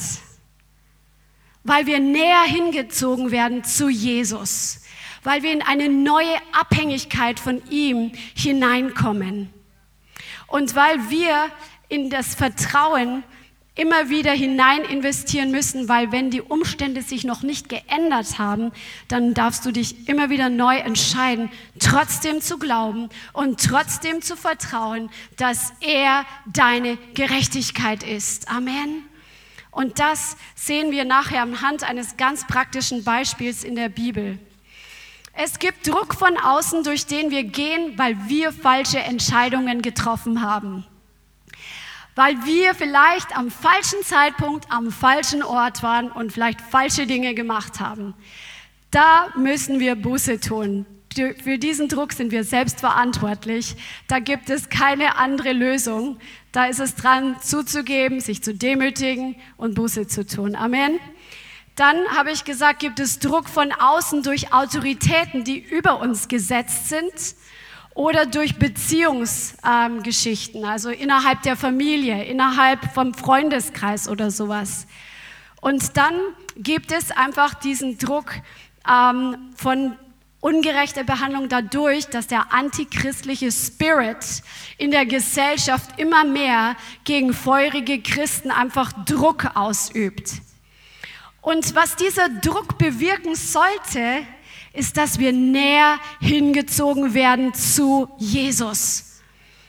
[1.65, 4.84] weil wir näher hingezogen werden zu Jesus,
[5.23, 9.53] weil wir in eine neue Abhängigkeit von ihm hineinkommen
[10.47, 11.51] und weil wir
[11.89, 13.25] in das Vertrauen
[13.75, 18.71] immer wieder hinein investieren müssen, weil wenn die Umstände sich noch nicht geändert haben,
[19.09, 25.09] dann darfst du dich immer wieder neu entscheiden, trotzdem zu glauben und trotzdem zu vertrauen,
[25.35, 28.49] dass er deine Gerechtigkeit ist.
[28.49, 29.03] Amen.
[29.71, 34.39] Und das sehen wir nachher anhand eines ganz praktischen Beispiels in der Bibel.
[35.33, 40.85] Es gibt Druck von außen, durch den wir gehen, weil wir falsche Entscheidungen getroffen haben
[42.15, 47.80] weil wir vielleicht am falschen Zeitpunkt am falschen Ort waren und vielleicht falsche Dinge gemacht
[47.80, 48.13] haben.
[48.89, 50.86] Da müssen wir Buße tun.
[51.13, 53.75] Für diesen Druck sind wir selbst verantwortlich.
[54.08, 56.17] Da gibt es keine andere Lösung.
[56.51, 60.56] Da ist es dran, zuzugeben, sich zu demütigen und Buße zu tun.
[60.56, 60.99] Amen.
[61.75, 66.89] Dann habe ich gesagt, gibt es Druck von außen durch Autoritäten, die über uns gesetzt
[66.89, 67.13] sind
[67.95, 74.86] oder durch Beziehungsgeschichten, ähm, also innerhalb der Familie, innerhalb vom Freundeskreis oder sowas.
[75.62, 76.13] Und dann
[76.58, 78.36] gibt es einfach diesen Druck
[78.88, 79.95] ähm, von
[80.41, 84.43] ungerechter Behandlung dadurch, dass der antichristliche Spirit
[84.77, 90.34] in der Gesellschaft immer mehr gegen feurige Christen einfach Druck ausübt.
[91.41, 94.27] Und was dieser Druck bewirken sollte,
[94.75, 99.21] ist, dass wir näher hingezogen werden zu Jesus.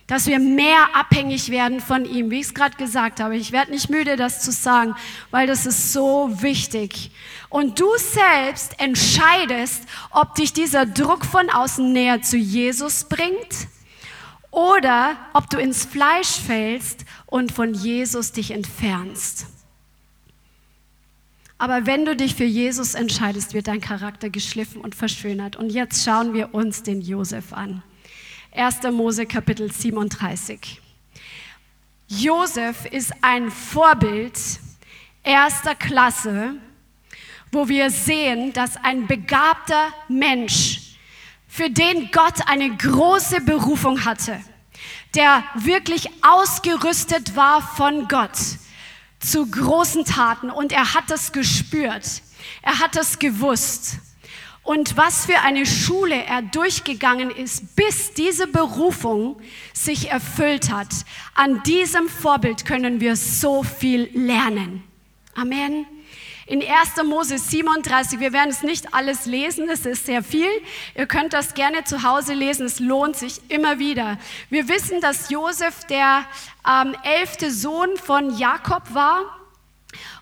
[0.06, 3.36] Dass wir mehr abhängig werden von ihm, wie ich es gerade gesagt habe.
[3.36, 4.94] Ich werde nicht müde, das zu sagen,
[5.30, 7.10] weil das ist so wichtig.
[7.48, 13.68] Und du selbst entscheidest, ob dich dieser Druck von außen näher zu Jesus bringt
[14.50, 19.46] oder ob du ins Fleisch fällst und von Jesus dich entfernst.
[21.58, 25.56] Aber wenn du dich für Jesus entscheidest, wird dein Charakter geschliffen und verschönert.
[25.56, 27.82] Und jetzt schauen wir uns den Josef an.
[28.52, 28.82] 1.
[28.92, 30.80] Mose Kapitel 37.
[32.08, 34.38] Josef ist ein Vorbild
[35.22, 36.54] erster Klasse,
[37.52, 40.82] wo wir sehen, dass ein begabter Mensch,
[41.48, 44.38] für den Gott eine große Berufung hatte,
[45.14, 48.36] der wirklich ausgerüstet war von Gott,
[49.20, 52.22] zu großen Taten und er hat das gespürt.
[52.62, 53.98] Er hat das gewusst.
[54.62, 59.40] Und was für eine Schule er durchgegangen ist, bis diese Berufung
[59.72, 60.88] sich erfüllt hat.
[61.34, 64.82] An diesem Vorbild können wir so viel lernen.
[65.36, 65.86] Amen.
[66.48, 67.02] In 1.
[67.04, 70.48] Mose 37, wir werden es nicht alles lesen, es ist sehr viel.
[70.94, 74.16] Ihr könnt das gerne zu Hause lesen, es lohnt sich immer wieder.
[74.48, 76.24] Wir wissen, dass Josef der
[76.64, 79.22] ähm, elfte Sohn von Jakob war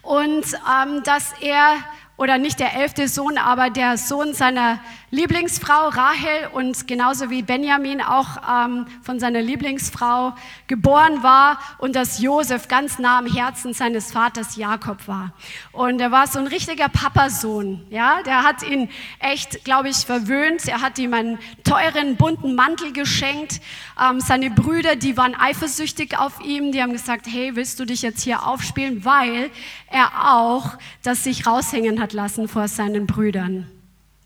[0.01, 0.47] und
[0.83, 1.77] ähm, dass er
[2.17, 4.81] oder nicht der elfte Sohn, aber der Sohn seiner
[5.15, 10.35] Lieblingsfrau Rahel und genauso wie Benjamin auch ähm, von seiner Lieblingsfrau
[10.67, 15.33] geboren war und dass Josef ganz nah am Herzen seines Vaters Jakob war.
[15.71, 18.89] Und er war so ein richtiger Papasohn, ja, der hat ihn
[19.21, 20.67] echt, glaube ich, verwöhnt.
[20.67, 23.61] Er hat ihm einen teuren bunten Mantel geschenkt.
[24.03, 28.03] Ähm, seine Brüder, die waren eifersüchtig auf ihm, die haben gesagt, hey, willst du dich
[28.03, 29.53] jetzt hier aufspielen, weil
[29.93, 30.73] er auch
[31.05, 33.74] das sich raushängen hat lassen vor seinen Brüdern.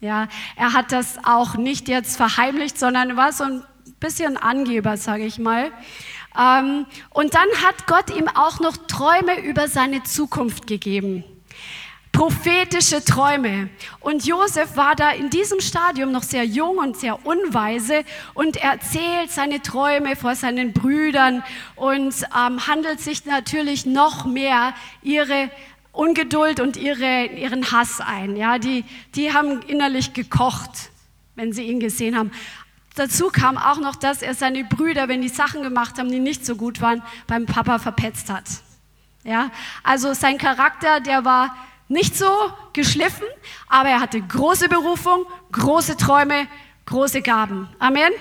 [0.00, 3.64] Ja, er hat das auch nicht jetzt verheimlicht, sondern war so ein
[3.98, 5.72] bisschen Angeber, sage ich mal.
[6.38, 11.24] Ähm, und dann hat Gott ihm auch noch Träume über seine Zukunft gegeben.
[12.12, 13.68] prophetische Träume.
[14.00, 18.02] Und Josef war da in diesem Stadium noch sehr jung und sehr unweise
[18.34, 21.44] und erzählt seine Träume vor seinen Brüdern
[21.76, 25.50] und ähm, handelt sich natürlich noch mehr ihre
[25.98, 28.36] Ungeduld und ihre, ihren Hass ein.
[28.36, 28.84] Ja, die,
[29.16, 30.90] die haben innerlich gekocht,
[31.34, 32.30] wenn sie ihn gesehen haben.
[32.94, 36.46] Dazu kam auch noch, dass er seine Brüder, wenn die Sachen gemacht haben, die nicht
[36.46, 38.44] so gut waren, beim Papa verpetzt hat.
[39.24, 39.50] Ja,
[39.82, 41.56] also sein Charakter, der war
[41.88, 42.30] nicht so
[42.72, 43.26] geschliffen,
[43.68, 46.46] aber er hatte große Berufung, große Träume,
[46.86, 47.68] große Gaben.
[47.80, 48.12] Amen.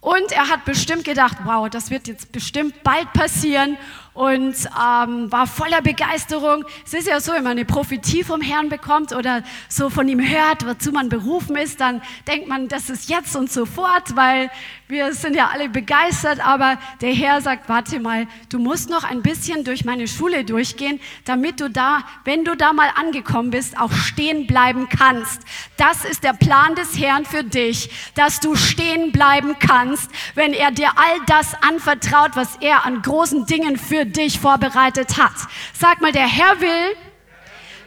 [0.00, 3.76] Und er hat bestimmt gedacht, wow, das wird jetzt bestimmt bald passieren
[4.14, 6.64] und ähm, war voller Begeisterung.
[6.84, 10.20] Es ist ja so, wenn man eine Prophetie vom Herrn bekommt oder so von ihm
[10.20, 14.50] hört, wozu man berufen ist, dann denkt man, das ist jetzt und sofort, weil
[14.92, 19.22] wir sind ja alle begeistert, aber der Herr sagt, warte mal, du musst noch ein
[19.22, 23.90] bisschen durch meine Schule durchgehen, damit du da, wenn du da mal angekommen bist, auch
[23.90, 25.40] stehen bleiben kannst.
[25.78, 30.70] Das ist der Plan des Herrn für dich, dass du stehen bleiben kannst, wenn er
[30.70, 35.32] dir all das anvertraut, was er an großen Dingen für dich vorbereitet hat.
[35.72, 36.96] Sag mal, der Herr will,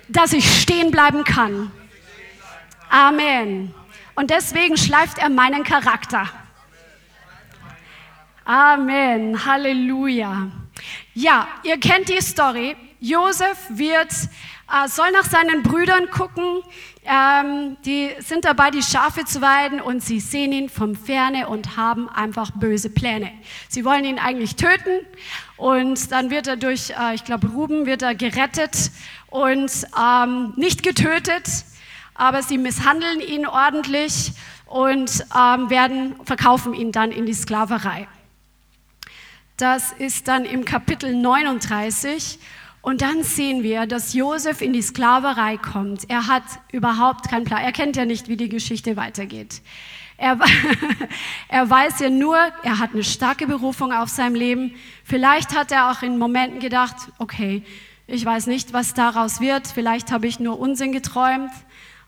[0.08, 1.72] dass ich stehen bleiben kann.
[2.90, 3.76] Amen.
[4.16, 6.28] Und deswegen schleift er meinen Charakter.
[8.46, 9.44] Amen.
[9.44, 10.52] Halleluja.
[11.16, 12.76] Ja, ihr kennt die Story.
[13.00, 16.62] Josef wird, äh, soll nach seinen Brüdern gucken.
[17.04, 21.76] Ähm, die sind dabei, die Schafe zu weiden und sie sehen ihn vom Ferne und
[21.76, 23.32] haben einfach böse Pläne.
[23.68, 25.08] Sie wollen ihn eigentlich töten
[25.58, 28.92] und dann wird er durch, äh, ich glaube, Ruben wird er gerettet
[29.28, 31.48] und ähm, nicht getötet,
[32.14, 34.34] aber sie misshandeln ihn ordentlich
[34.68, 38.08] und ähm, werden, verkaufen ihn dann in die Sklaverei.
[39.58, 42.40] Das ist dann im Kapitel 39
[42.82, 46.10] und dann sehen wir, dass Josef in die Sklaverei kommt.
[46.10, 47.62] Er hat überhaupt keinen Plan.
[47.62, 49.62] Er kennt ja nicht, wie die Geschichte weitergeht.
[50.18, 50.38] Er,
[51.48, 54.76] er, weiß ja nur, er hat eine starke Berufung auf seinem Leben.
[55.06, 57.64] Vielleicht hat er auch in Momenten gedacht, okay,
[58.08, 59.68] ich weiß nicht, was daraus wird.
[59.68, 61.52] Vielleicht habe ich nur Unsinn geträumt.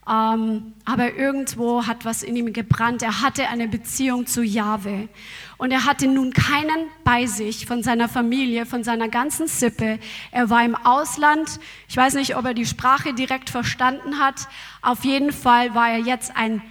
[0.07, 3.01] Ähm, aber irgendwo hat was in ihm gebrannt.
[3.01, 5.09] Er hatte eine Beziehung zu Jahwe.
[5.57, 9.99] Und er hatte nun keinen bei sich von seiner Familie, von seiner ganzen Sippe.
[10.31, 11.59] Er war im Ausland.
[11.89, 14.47] Ich weiß nicht, ob er die Sprache direkt verstanden hat.
[14.83, 16.61] Auf jeden Fall war er jetzt ein,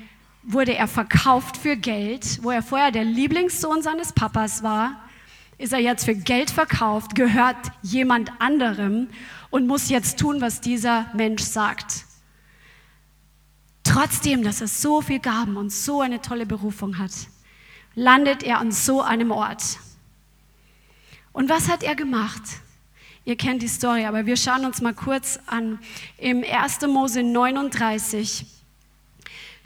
[0.44, 5.00] wurde er verkauft für Geld, wo er vorher der Lieblingssohn seines Papas war.
[5.58, 9.08] Ist er jetzt für Geld verkauft, gehört jemand anderem
[9.50, 12.04] und muss jetzt tun, was dieser Mensch sagt.
[13.82, 17.12] Trotzdem, dass er so viel Gaben und so eine tolle Berufung hat,
[17.96, 19.80] landet er an so einem Ort.
[21.32, 22.42] Und was hat er gemacht?
[23.24, 25.80] Ihr kennt die Story, aber wir schauen uns mal kurz an.
[26.16, 26.82] Im 1.
[26.82, 28.46] Mose 39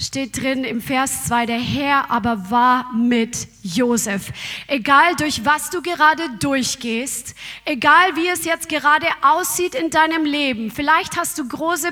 [0.01, 4.33] steht drin im Vers 2, der Herr aber war mit Josef.
[4.67, 7.35] Egal durch was du gerade durchgehst,
[7.67, 11.91] egal wie es jetzt gerade aussieht in deinem Leben, vielleicht hast du große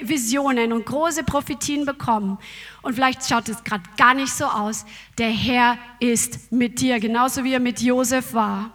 [0.00, 2.38] Visionen und große Prophetien bekommen
[2.80, 4.86] und vielleicht schaut es gerade gar nicht so aus.
[5.18, 8.70] Der Herr ist mit dir, genauso wie er mit Josef war.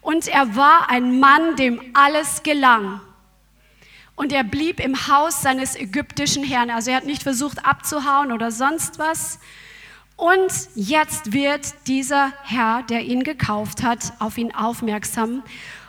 [0.00, 3.00] Und er war ein Mann, dem alles gelang.
[4.16, 6.70] Und er blieb im Haus seines ägyptischen Herrn.
[6.70, 9.40] Also er hat nicht versucht abzuhauen oder sonst was.
[10.16, 15.42] Und jetzt wird dieser Herr, der ihn gekauft hat, auf ihn aufmerksam.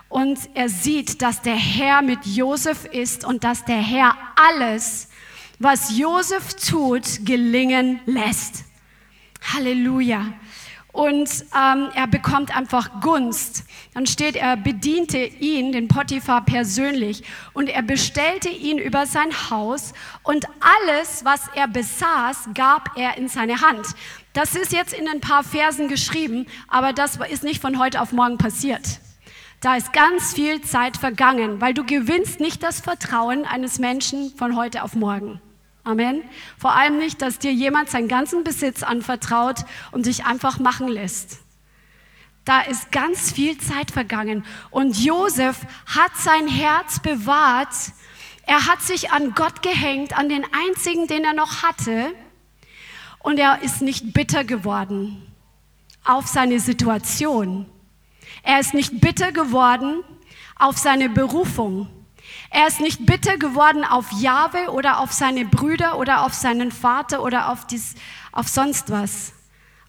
[0.09, 5.09] Und er sieht, dass der Herr mit Josef ist und dass der Herr alles,
[5.59, 8.63] was Josef tut, gelingen lässt.
[9.53, 10.33] Halleluja
[10.95, 13.65] und ähm, er bekommt einfach Gunst.
[13.93, 19.93] Dann steht, er bediente ihn, den Potiphar, persönlich und er bestellte ihn über sein Haus
[20.23, 23.87] und alles, was er besaß, gab er in seine Hand.
[24.31, 28.13] Das ist jetzt in ein paar Versen geschrieben, aber das ist nicht von heute auf
[28.13, 29.01] morgen passiert.
[29.59, 34.55] Da ist ganz viel Zeit vergangen, weil du gewinnst nicht das Vertrauen eines Menschen von
[34.55, 35.41] heute auf morgen.
[35.85, 36.23] Amen.
[36.57, 41.41] Vor allem nicht, dass dir jemand seinen ganzen Besitz anvertraut und dich einfach machen lässt.
[42.43, 44.43] Da ist ganz viel Zeit vergangen.
[44.71, 47.73] Und Josef hat sein Herz bewahrt.
[48.47, 52.13] Er hat sich an Gott gehängt, an den einzigen, den er noch hatte.
[53.19, 55.21] Und er ist nicht bitter geworden
[56.03, 57.67] auf seine Situation.
[58.41, 60.03] Er ist nicht bitter geworden
[60.55, 61.87] auf seine Berufung.
[62.55, 67.21] Er ist nicht bitter geworden auf Jahwe oder auf seine Brüder oder auf seinen Vater
[67.21, 67.95] oder auf, dies,
[68.31, 69.33] auf sonst was.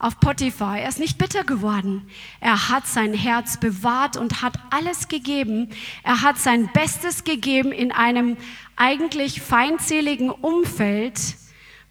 [0.00, 0.76] auf Potiphar.
[0.80, 2.10] Er ist nicht bitter geworden.
[2.40, 5.70] Er hat sein Herz bewahrt und hat alles gegeben.
[6.02, 8.36] Er hat sein Bestes gegeben in einem
[8.74, 11.20] eigentlich feindseligen Umfeld,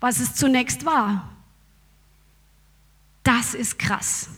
[0.02, 1.30] was es zunächst war.
[3.24, 4.35] Das ist krass.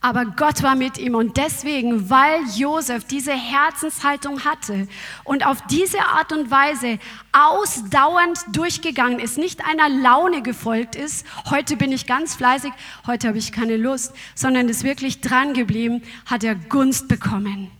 [0.00, 4.86] Aber Gott war mit ihm und deswegen, weil Josef diese Herzenshaltung hatte
[5.24, 7.00] und auf diese Art und Weise
[7.32, 12.72] ausdauernd durchgegangen ist, nicht einer Laune gefolgt ist, heute bin ich ganz fleißig,
[13.08, 17.72] heute habe ich keine Lust, sondern ist wirklich dran geblieben, hat er Gunst bekommen.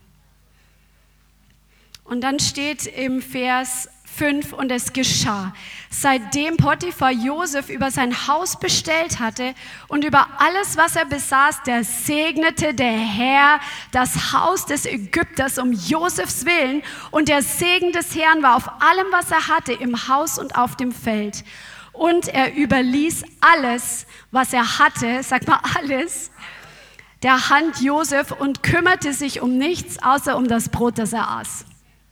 [2.03, 3.89] Und dann steht im Vers
[4.19, 5.55] 5 und es geschah.
[5.91, 9.55] Seitdem Potiphar Josef über sein Haus bestellt hatte
[9.87, 13.61] und über alles, was er besaß, der segnete der Herr
[13.93, 19.07] das Haus des Ägypters um Josefs Willen und der Segen des Herrn war auf allem,
[19.13, 21.45] was er hatte, im Haus und auf dem Feld.
[21.93, 26.33] Und er überließ alles, was er hatte, sag mal alles,
[27.23, 31.65] der Hand Josef und kümmerte sich um nichts außer um das Brot, das er aß.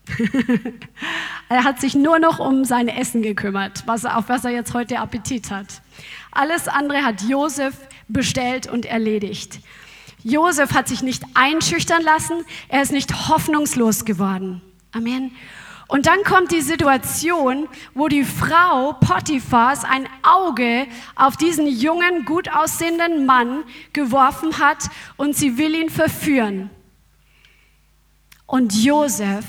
[1.48, 4.98] er hat sich nur noch um sein Essen gekümmert, was, auf was er jetzt heute
[4.98, 5.82] Appetit hat.
[6.30, 7.74] Alles andere hat Josef
[8.08, 9.60] bestellt und erledigt.
[10.22, 14.60] Josef hat sich nicht einschüchtern lassen, er ist nicht hoffnungslos geworden.
[14.92, 15.32] Amen.
[15.88, 22.52] Und dann kommt die Situation, wo die Frau Potiphas ein Auge auf diesen jungen, gut
[22.52, 26.70] aussehenden Mann geworfen hat und sie will ihn verführen.
[28.46, 29.44] Und Josef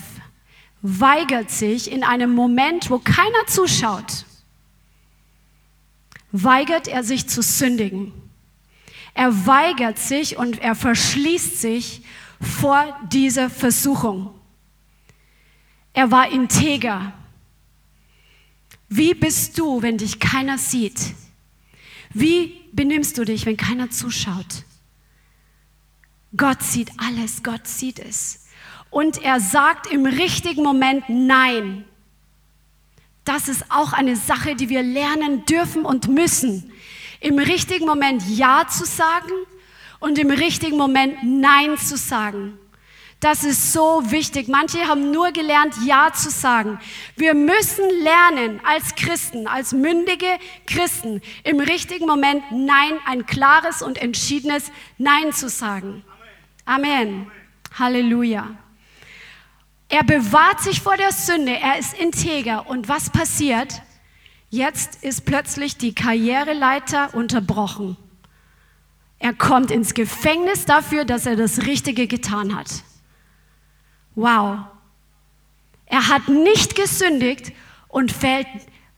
[0.88, 4.26] weigert sich in einem Moment, wo keiner zuschaut,
[6.32, 8.14] weigert er sich zu sündigen.
[9.14, 12.04] Er weigert sich und er verschließt sich
[12.40, 14.34] vor dieser Versuchung.
[15.92, 17.12] Er war integer.
[18.88, 21.14] Wie bist du, wenn dich keiner sieht?
[22.14, 24.64] Wie benimmst du dich, wenn keiner zuschaut?
[26.38, 28.47] Gott sieht alles, Gott sieht es
[28.90, 31.86] und er sagt im richtigen Moment Nein.
[33.24, 36.72] Das ist auch eine Sache, die wir lernen dürfen und müssen.
[37.20, 39.32] Im richtigen Moment Ja zu sagen
[40.00, 42.58] und im richtigen Moment Nein zu sagen.
[43.20, 44.48] Das ist so wichtig.
[44.48, 46.80] Manche haben nur gelernt, Ja zu sagen.
[47.16, 53.98] Wir müssen lernen als Christen, als mündige Christen, im richtigen Moment Nein, ein klares und
[53.98, 56.04] entschiedenes Nein zu sagen.
[56.66, 57.26] Amen.
[57.26, 57.32] Amen.
[57.80, 58.56] Halleluja.
[59.90, 62.68] Er bewahrt sich vor der Sünde, er ist integer.
[62.70, 63.82] Und was passiert?
[64.50, 67.98] Jetzt ist plötzlich die Karriereleiter unterbrochen.
[69.20, 72.68] Er kommt ins Gefängnis dafür, dass er das Richtige getan hat.
[74.16, 74.60] Wow.
[75.86, 77.54] Er hat nicht gesündigt
[77.88, 78.48] und fällt,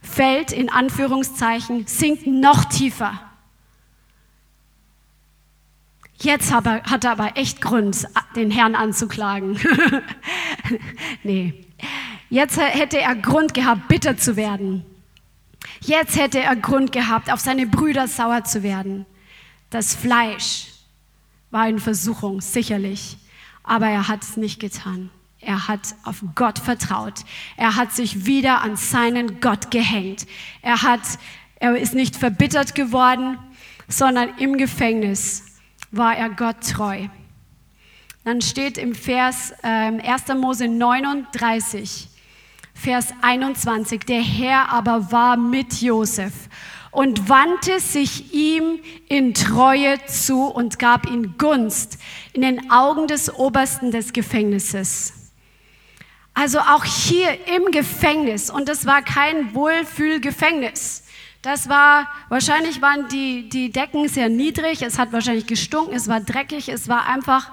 [0.02, 3.29] fällt in Anführungszeichen, sinkt noch tiefer.
[6.22, 9.58] Jetzt hat er aber echt Grund, den Herrn anzuklagen.
[11.24, 11.66] nee.
[12.30, 14.86] Jetzt hätte er Grund gehabt, bitter zu werden.
[15.82, 19.06] Jetzt hätte er Grund gehabt, auf seine Brüder sauer zu werden.
[19.70, 20.68] Das Fleisch
[21.52, 23.18] war in Versuchung, sicherlich.
[23.64, 25.10] Aber er hat es nicht getan.
[25.40, 27.24] Er hat auf Gott vertraut.
[27.56, 30.28] Er hat sich wieder an seinen Gott gehängt.
[30.62, 31.02] Er, hat,
[31.56, 33.38] er ist nicht verbittert geworden,
[33.88, 35.49] sondern im Gefängnis
[35.92, 37.08] war er Gott treu.
[38.24, 40.28] Dann steht im Vers äh, 1.
[40.36, 42.10] Mose 39,
[42.74, 46.34] Vers 21, der Herr aber war mit Josef
[46.92, 51.98] und wandte sich ihm in Treue zu und gab ihm Gunst
[52.34, 55.14] in den Augen des Obersten des Gefängnisses.
[56.34, 61.04] Also auch hier im Gefängnis, und das war kein Wohlfühlgefängnis.
[61.42, 66.20] Das war, wahrscheinlich waren die, die Decken sehr niedrig, es hat wahrscheinlich gestunken, es war
[66.20, 67.50] dreckig, es war einfach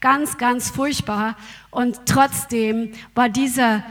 [0.00, 1.36] ganz, ganz furchtbar.
[1.70, 3.82] Und trotzdem war dieser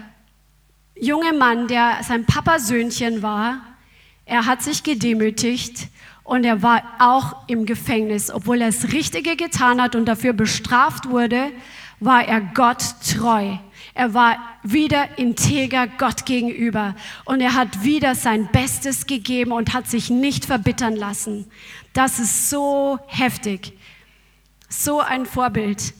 [0.95, 3.61] junge Mann, der sein Papasöhnchen war,
[4.25, 5.87] er hat sich gedemütigt
[6.23, 8.29] und er war auch im Gefängnis.
[8.29, 11.51] Obwohl er das Richtige getan hat und dafür bestraft wurde,
[11.99, 13.57] war er Gott treu.
[13.99, 16.95] Er war wieder integer Gott gegenüber
[17.25, 21.51] und er hat wieder sein Bestes gegeben und hat sich nicht verbittern lassen.
[21.91, 23.77] Das ist so heftig.
[24.69, 25.93] So ein Vorbild.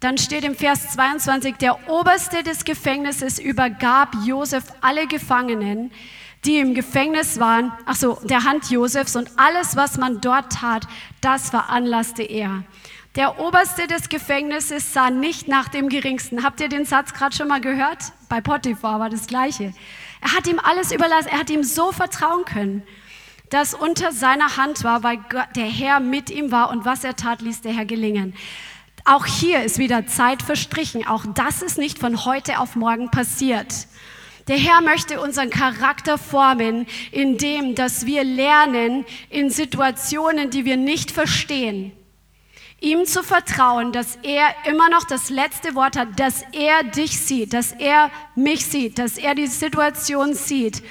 [0.00, 5.90] Dann steht im Vers 22, der Oberste des Gefängnisses übergab Josef alle Gefangenen,
[6.44, 10.86] die im Gefängnis waren, ach so, der Hand Josefs und alles, was man dort tat,
[11.22, 12.64] das veranlasste er.
[13.14, 16.42] Der Oberste des Gefängnisses sah nicht nach dem Geringsten.
[16.42, 17.98] Habt ihr den Satz gerade schon mal gehört?
[18.30, 19.74] Bei Potiphar war das Gleiche.
[20.22, 21.28] Er hat ihm alles überlassen.
[21.30, 22.82] Er hat ihm so vertrauen können.
[23.50, 25.18] das unter seiner Hand war, weil
[25.54, 28.32] der Herr mit ihm war und was er tat, ließ der Herr gelingen.
[29.04, 31.06] Auch hier ist wieder Zeit verstrichen.
[31.06, 33.88] Auch das ist nicht von heute auf morgen passiert.
[34.48, 41.10] Der Herr möchte unseren Charakter formen, indem, dass wir lernen in Situationen, die wir nicht
[41.10, 41.92] verstehen,
[42.82, 47.54] ihm zu vertrauen, dass er immer noch das letzte Wort hat, dass er dich sieht,
[47.54, 50.82] dass er mich sieht, dass er die Situation sieht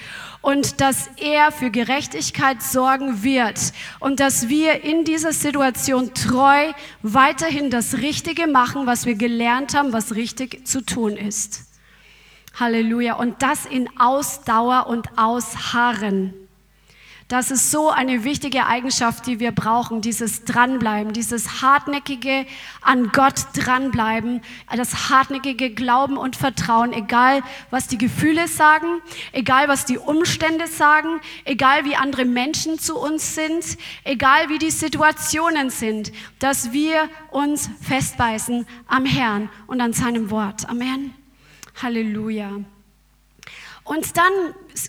[0.41, 3.59] und dass er für Gerechtigkeit sorgen wird
[3.99, 6.71] und dass wir in dieser Situation treu
[7.03, 11.65] weiterhin das Richtige machen, was wir gelernt haben, was richtig zu tun ist.
[12.59, 13.15] Halleluja.
[13.15, 16.40] Und das in Ausdauer und Ausharren.
[17.32, 22.45] Das ist so eine wichtige Eigenschaft, die wir brauchen, dieses Dranbleiben, dieses hartnäckige
[22.82, 29.01] an Gott dranbleiben, das hartnäckige Glauben und Vertrauen, egal was die Gefühle sagen,
[29.32, 34.69] egal was die Umstände sagen, egal wie andere Menschen zu uns sind, egal wie die
[34.69, 40.67] Situationen sind, dass wir uns festbeißen am Herrn und an seinem Wort.
[40.67, 41.13] Amen.
[41.82, 42.59] Halleluja.
[43.84, 44.32] Und dann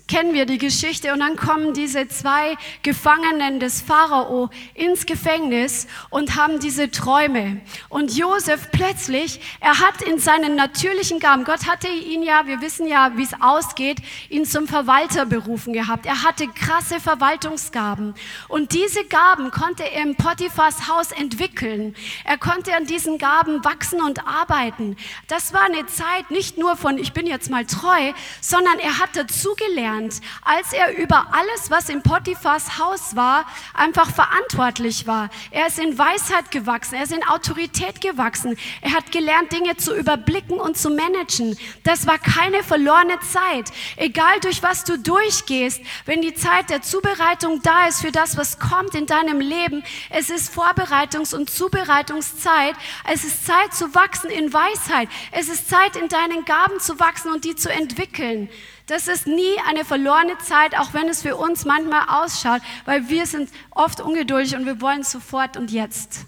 [0.07, 6.35] kennen wir die Geschichte und dann kommen diese zwei Gefangenen des Pharao ins Gefängnis und
[6.35, 7.61] haben diese Träume.
[7.89, 12.87] Und Josef plötzlich, er hat in seinen natürlichen Gaben, Gott hatte ihn ja, wir wissen
[12.87, 13.97] ja, wie es ausgeht,
[14.29, 16.05] ihn zum Verwalter berufen gehabt.
[16.05, 18.13] Er hatte krasse Verwaltungsgaben.
[18.47, 21.95] Und diese Gaben konnte er im Potiphas Haus entwickeln.
[22.23, 24.95] Er konnte an diesen Gaben wachsen und arbeiten.
[25.27, 29.15] Das war eine Zeit nicht nur von, ich bin jetzt mal treu, sondern er hat
[29.15, 35.29] dazugelernt, kennengelernt, als er über alles, was in Potiphas Haus war, einfach verantwortlich war.
[35.51, 38.57] Er ist in Weisheit gewachsen, er ist in Autorität gewachsen.
[38.81, 41.57] Er hat gelernt, Dinge zu überblicken und zu managen.
[41.83, 43.71] Das war keine verlorene Zeit.
[43.97, 48.59] Egal durch was du durchgehst, wenn die Zeit der Zubereitung da ist für das, was
[48.59, 52.75] kommt in deinem Leben, es ist Vorbereitungs- und Zubereitungszeit.
[53.11, 55.09] Es ist Zeit zu wachsen in Weisheit.
[55.31, 58.49] Es ist Zeit, in deinen Gaben zu wachsen und die zu entwickeln.
[58.87, 63.25] Das ist nie eine verlorene Zeit, auch wenn es für uns manchmal ausschaut, weil wir
[63.25, 66.25] sind oft ungeduldig und wir wollen sofort und jetzt.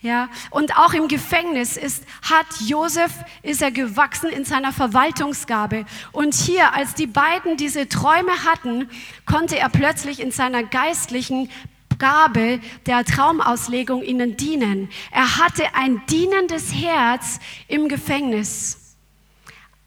[0.00, 3.10] Ja, und auch im Gefängnis ist, hat Josef,
[3.42, 5.86] ist er gewachsen in seiner Verwaltungsgabe.
[6.12, 8.88] Und hier, als die beiden diese Träume hatten,
[9.26, 11.50] konnte er plötzlich in seiner geistlichen
[11.98, 14.88] Gabe der Traumauslegung ihnen dienen.
[15.10, 18.77] Er hatte ein dienendes Herz im Gefängnis.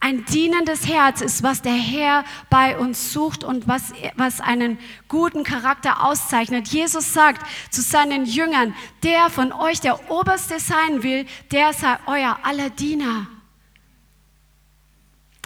[0.04, 5.44] Ein dienendes Herz ist, was der Herr bei uns sucht und was, was einen guten
[5.44, 6.70] Charakter auszeichnet.
[6.70, 8.74] Jesus sagt zu seinen Jüngern,
[9.04, 13.28] der von euch der Oberste sein will, der sei euer aller Diener.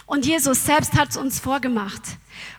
[0.06, 2.02] Und Jesus selbst hat es uns vorgemacht.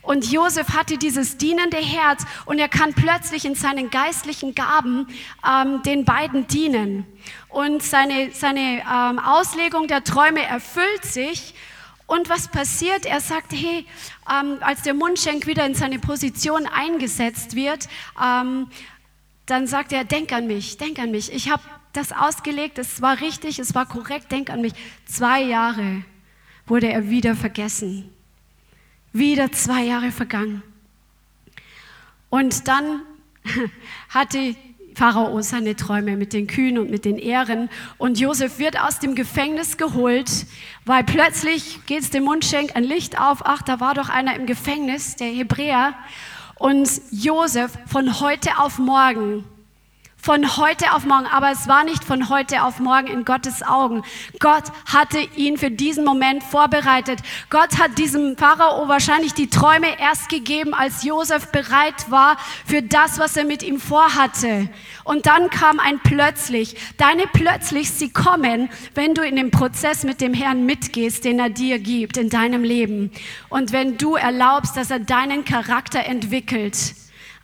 [0.03, 5.07] Und Josef hatte dieses dienende Herz und er kann plötzlich in seinen geistlichen Gaben
[5.43, 7.07] ähm, den beiden dienen.
[7.49, 11.55] Und seine, seine ähm, Auslegung der Träume erfüllt sich
[12.07, 13.05] und was passiert?
[13.05, 13.85] Er sagt, hey,
[14.31, 17.87] ähm, als der Mundschenk wieder in seine Position eingesetzt wird,
[18.21, 18.67] ähm,
[19.45, 21.31] dann sagt er, denk an mich, denk an mich.
[21.31, 24.73] Ich habe das ausgelegt, es war richtig, es war korrekt, denk an mich.
[25.05, 26.03] Zwei Jahre
[26.65, 28.09] wurde er wieder vergessen.
[29.11, 30.63] Wieder zwei Jahre vergangen.
[32.29, 33.01] Und dann
[34.09, 34.55] hatte
[34.97, 37.69] Pharao seine Träume mit den Kühen und mit den Ehren.
[37.99, 40.47] Und Josef wird aus dem Gefängnis geholt,
[40.85, 43.41] weil plötzlich geht es dem Mundschenk ein Licht auf.
[43.43, 45.93] Ach, da war doch einer im Gefängnis, der Hebräer.
[46.55, 49.43] Und Josef von heute auf morgen
[50.28, 54.03] von heute auf morgen, aber es war nicht von heute auf morgen in Gottes Augen.
[54.41, 57.19] Gott hatte ihn für diesen Moment vorbereitet.
[57.49, 63.19] Gott hat diesem Pharao wahrscheinlich die Träume erst gegeben, als Josef bereit war für das,
[63.19, 64.67] was er mit ihm vorhatte.
[65.05, 66.75] Und dann kam ein plötzlich.
[66.97, 71.49] Deine plötzlich, sie kommen, wenn du in den Prozess mit dem Herrn mitgehst, den er
[71.49, 73.11] dir gibt in deinem Leben.
[73.47, 76.95] Und wenn du erlaubst, dass er deinen Charakter entwickelt.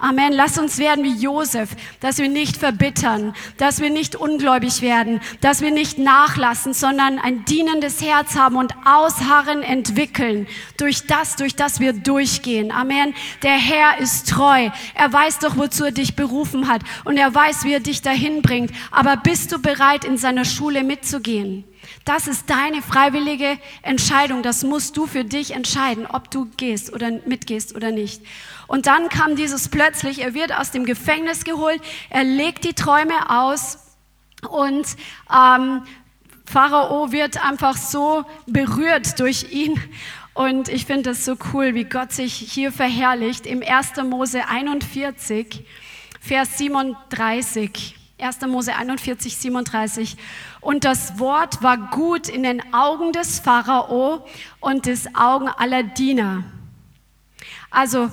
[0.03, 0.33] Amen.
[0.33, 1.69] Lass uns werden wie Josef,
[2.01, 7.45] dass wir nicht verbittern, dass wir nicht ungläubig werden, dass wir nicht nachlassen, sondern ein
[7.45, 10.45] dienendes Herz haben und Ausharren entwickeln
[10.75, 12.73] durch das, durch das wir durchgehen.
[12.73, 13.13] Amen.
[13.43, 14.69] Der Herr ist treu.
[14.93, 18.41] Er weiß doch, wozu er dich berufen hat und er weiß, wie er dich dahin
[18.41, 18.71] bringt.
[18.91, 21.63] Aber bist du bereit, in seiner Schule mitzugehen?
[22.05, 24.43] Das ist deine freiwillige Entscheidung.
[24.43, 28.21] Das musst du für dich entscheiden, ob du gehst oder mitgehst oder nicht.
[28.67, 33.29] Und dann kam dieses plötzlich, er wird aus dem Gefängnis geholt, er legt die Träume
[33.29, 33.77] aus
[34.49, 34.85] und
[35.33, 35.83] ähm,
[36.45, 39.79] Pharao wird einfach so berührt durch ihn
[40.33, 43.97] Und ich finde es so cool, wie Gott sich hier verherrlicht im 1.
[44.03, 45.63] Mose 41,
[46.19, 48.02] Vers 37.
[48.19, 48.41] 1.
[48.47, 50.17] Mose 41, 37.
[50.61, 54.25] Und das Wort war gut in den Augen des Pharao
[54.59, 56.43] und des Augen aller Diener.
[57.71, 58.11] Also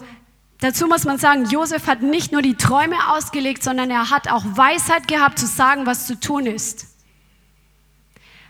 [0.58, 4.44] dazu muss man sagen, Josef hat nicht nur die Träume ausgelegt, sondern er hat auch
[4.44, 6.86] Weisheit gehabt zu sagen, was zu tun ist.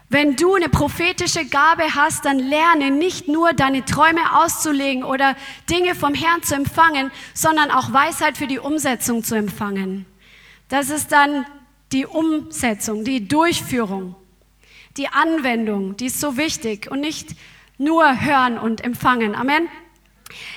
[0.09, 5.37] Wenn du eine prophetische Gabe hast, dann lerne nicht nur deine Träume auszulegen oder
[5.69, 10.07] Dinge vom Herrn zu empfangen, sondern auch Weisheit für die Umsetzung zu empfangen.
[10.71, 11.45] Das ist dann
[11.91, 14.15] die Umsetzung, die Durchführung,
[14.97, 17.35] die Anwendung, die ist so wichtig und nicht
[17.77, 19.35] nur hören und empfangen.
[19.35, 19.69] Amen.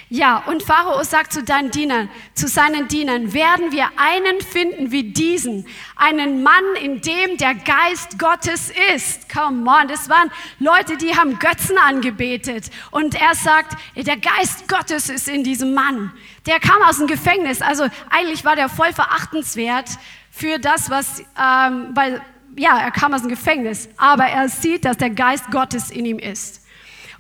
[0.10, 5.12] Ja, und Pharao sagt zu deinen Dienern, zu seinen Dienern, werden wir einen finden wie
[5.12, 5.66] diesen,
[5.96, 9.30] einen Mann, in dem der Geist Gottes ist.
[9.34, 12.70] Come on, das waren Leute, die haben Götzen angebetet.
[12.92, 16.12] Und er sagt, der Geist Gottes ist in diesem Mann.
[16.46, 19.90] Der kam aus dem Gefängnis, also eigentlich war der voll verachtenswert
[20.30, 22.22] für das, was, ähm, weil,
[22.58, 26.20] ja, er kam aus dem Gefängnis, aber er sieht, dass der Geist Gottes in ihm
[26.20, 26.63] ist.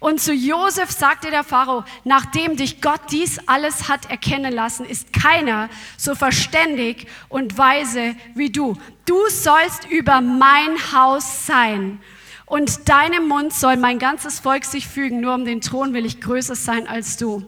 [0.03, 5.13] Und zu Josef sagte der Pharao, nachdem dich Gott dies alles hat erkennen lassen, ist
[5.13, 8.75] keiner so verständig und weise wie du.
[9.05, 12.01] Du sollst über mein Haus sein.
[12.45, 16.19] Und deinem Mund soll mein ganzes Volk sich fügen, nur um den Thron will ich
[16.19, 17.47] größer sein als du.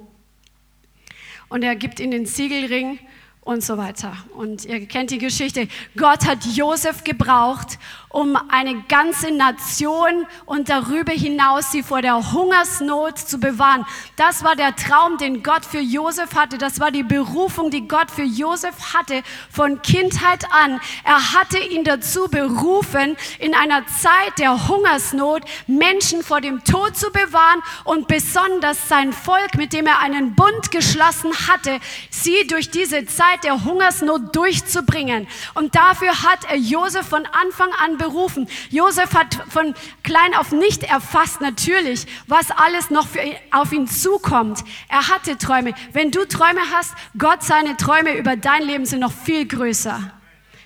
[1.50, 3.00] Und er gibt ihm den Siegelring
[3.42, 4.18] und so weiter.
[4.34, 5.68] Und ihr kennt die Geschichte.
[5.96, 7.80] Gott hat Josef gebraucht,
[8.16, 13.86] um eine ganze Nation und darüber hinaus sie vor der Hungersnot zu bewahren.
[14.16, 16.58] Das war der Traum, den Gott für Josef hatte.
[16.58, 20.80] Das war die Berufung, die Gott für Josef hatte von Kindheit an.
[21.04, 27.12] Er hatte ihn dazu berufen, in einer Zeit der Hungersnot Menschen vor dem Tod zu
[27.12, 33.06] bewahren und besonders sein Volk, mit dem er einen Bund geschlossen hatte, sie durch diese
[33.08, 35.28] Zeit der Hungersnot durchzubringen.
[35.54, 38.48] Und dafür hat er Josef von Anfang an berufen.
[38.70, 44.64] Josef hat von klein auf nicht erfasst, natürlich, was alles noch für, auf ihn zukommt.
[44.90, 45.74] Er hatte Träume.
[45.94, 50.12] Wenn du Träume hast, Gott seine Träume über dein Leben sind noch viel größer.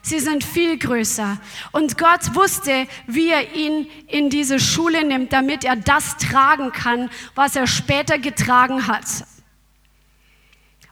[0.01, 1.37] Sie sind viel größer.
[1.71, 7.09] Und Gott wusste, wie er ihn in diese Schule nimmt, damit er das tragen kann,
[7.35, 9.05] was er später getragen hat.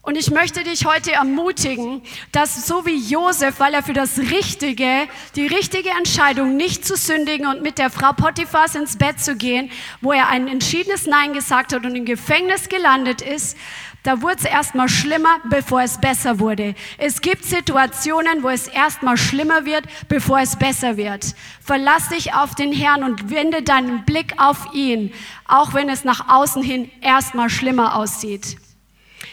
[0.08, 2.02] Und ich möchte dich heute ermutigen,
[2.32, 7.46] dass so wie Josef, weil er für das Richtige, die richtige Entscheidung, nicht zu sündigen
[7.46, 11.74] und mit der Frau Potiphas ins Bett zu gehen, wo er ein entschiedenes Nein gesagt
[11.74, 13.58] hat und im Gefängnis gelandet ist,
[14.04, 16.74] da wurde es erstmal schlimmer, bevor es besser wurde.
[16.98, 21.36] Es gibt Situationen, wo es erstmal schlimmer wird, bevor es besser wird.
[21.62, 25.12] Verlass dich auf den Herrn und wende deinen Blick auf ihn,
[25.50, 28.56] auch wenn es nach außen hin erstmal schlimmer aussieht.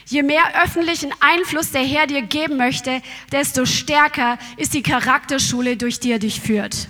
[0.07, 3.01] Je mehr öffentlichen Einfluss der Herr dir geben möchte,
[3.33, 6.89] desto stärker ist die Charakterschule, durch die er dich führt.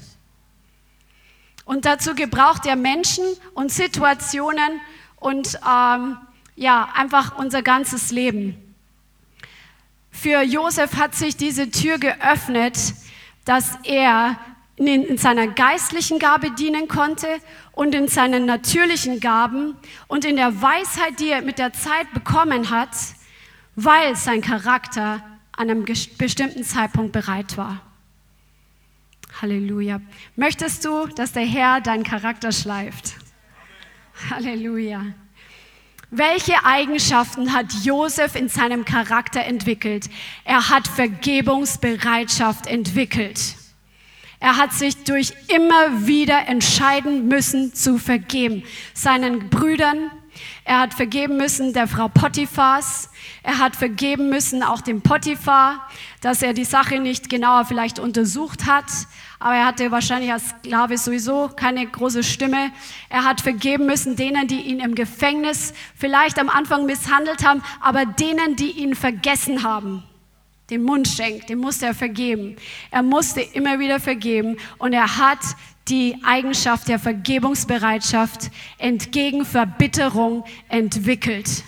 [1.64, 4.80] Und dazu gebraucht er Menschen und Situationen
[5.16, 6.16] und ähm,
[6.56, 8.56] ja, einfach unser ganzes Leben.
[10.10, 12.78] Für Josef hat sich diese Tür geöffnet,
[13.44, 14.38] dass er
[14.76, 17.28] in, in seiner geistlichen Gabe dienen konnte
[17.72, 19.76] und in seinen natürlichen Gaben
[20.08, 22.90] und in der Weisheit, die er mit der Zeit bekommen hat,
[23.76, 25.22] weil sein Charakter
[25.52, 25.84] an einem
[26.18, 27.80] bestimmten Zeitpunkt bereit war.
[29.40, 30.00] Halleluja.
[30.36, 33.14] Möchtest du, dass der Herr deinen Charakter schleift?
[34.30, 35.06] Halleluja.
[36.10, 40.08] Welche Eigenschaften hat Josef in seinem Charakter entwickelt?
[40.44, 43.56] Er hat Vergebungsbereitschaft entwickelt.
[44.44, 48.62] Er hat sich durch immer wieder entscheiden müssen zu vergeben.
[48.92, 50.10] Seinen Brüdern,
[50.66, 53.08] er hat vergeben müssen der Frau Potiphas,
[53.42, 55.88] er hat vergeben müssen auch dem Potiphar,
[56.20, 58.84] dass er die Sache nicht genauer vielleicht untersucht hat,
[59.38, 62.70] aber er hatte wahrscheinlich als Sklave sowieso keine große Stimme.
[63.08, 68.04] Er hat vergeben müssen denen, die ihn im Gefängnis vielleicht am Anfang misshandelt haben, aber
[68.04, 70.04] denen, die ihn vergessen haben
[70.70, 72.56] den Mund schenkt, dem musste er vergeben.
[72.90, 75.40] Er musste immer wieder vergeben und er hat
[75.88, 81.64] die Eigenschaft der Vergebungsbereitschaft entgegen Verbitterung entwickelt.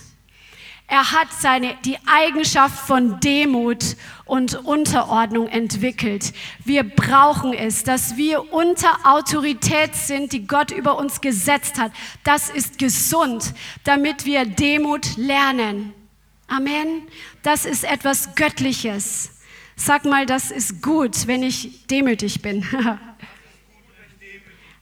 [0.88, 6.32] Er hat seine, die Eigenschaft von Demut und Unterordnung entwickelt.
[6.64, 11.90] Wir brauchen es, dass wir unter Autorität sind, die Gott über uns gesetzt hat.
[12.22, 15.92] Das ist gesund, damit wir Demut lernen.
[16.48, 17.02] Amen.
[17.42, 19.30] Das ist etwas Göttliches.
[19.74, 22.64] Sag mal, das ist gut, wenn ich demütig bin.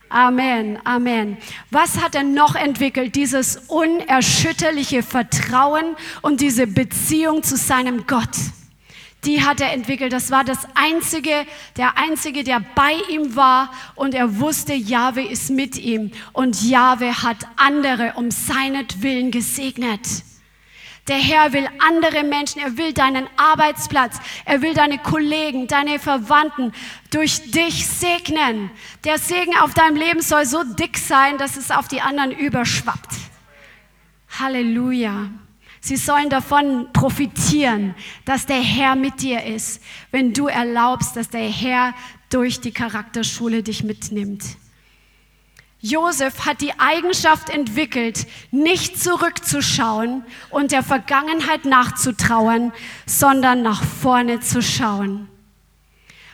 [0.09, 1.39] Amen, Amen.
[1.71, 3.17] Was hat er noch entwickelt?
[3.17, 8.37] Dieses unerschütterliche Vertrauen und diese Beziehung zu seinem Gott.
[9.25, 10.13] Die hat er entwickelt.
[10.13, 11.47] Das war das einzige,
[11.77, 17.23] der einzige, der bei ihm war und er wusste, Jahwe ist mit ihm und Jahwe
[17.23, 20.01] hat andere um seinetwillen gesegnet.
[21.09, 26.73] Der Herr will andere Menschen, er will deinen Arbeitsplatz, er will deine Kollegen, deine Verwandten
[27.11, 28.71] durch dich segnen.
[29.05, 33.11] Der Segen auf deinem Leben soll so dick sein, dass es auf die anderen überschwappt.
[34.39, 35.29] Halleluja.
[35.81, 37.95] Sie sollen davon profitieren,
[38.25, 41.95] dass der Herr mit dir ist, wenn du erlaubst, dass der Herr
[42.31, 44.57] durch die Charakterschule dich mitnimmt.
[45.85, 52.73] Josef hat die Eigenschaft entwickelt, nicht zurückzuschauen und der Vergangenheit nachzutrauern,
[53.05, 55.29] sondern nach vorne zu schauen.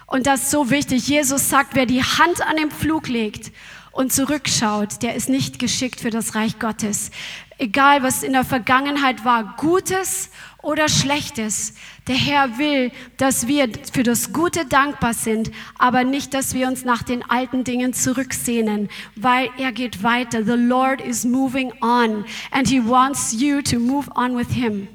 [0.07, 1.09] Und das ist so wichtig.
[1.09, 3.51] Jesus sagt, wer die Hand an den Flug legt
[3.91, 7.11] und zurückschaut, der ist nicht geschickt für das Reich Gottes.
[7.59, 10.31] Egal, was in der Vergangenheit war, Gutes
[10.63, 11.75] oder Schlechtes.
[12.07, 16.85] Der Herr will, dass wir für das Gute dankbar sind, aber nicht, dass wir uns
[16.85, 20.45] nach den alten Dingen zurücksehnen, weil er geht weiter.
[20.45, 24.89] The Lord is moving on and he wants you to move on with him.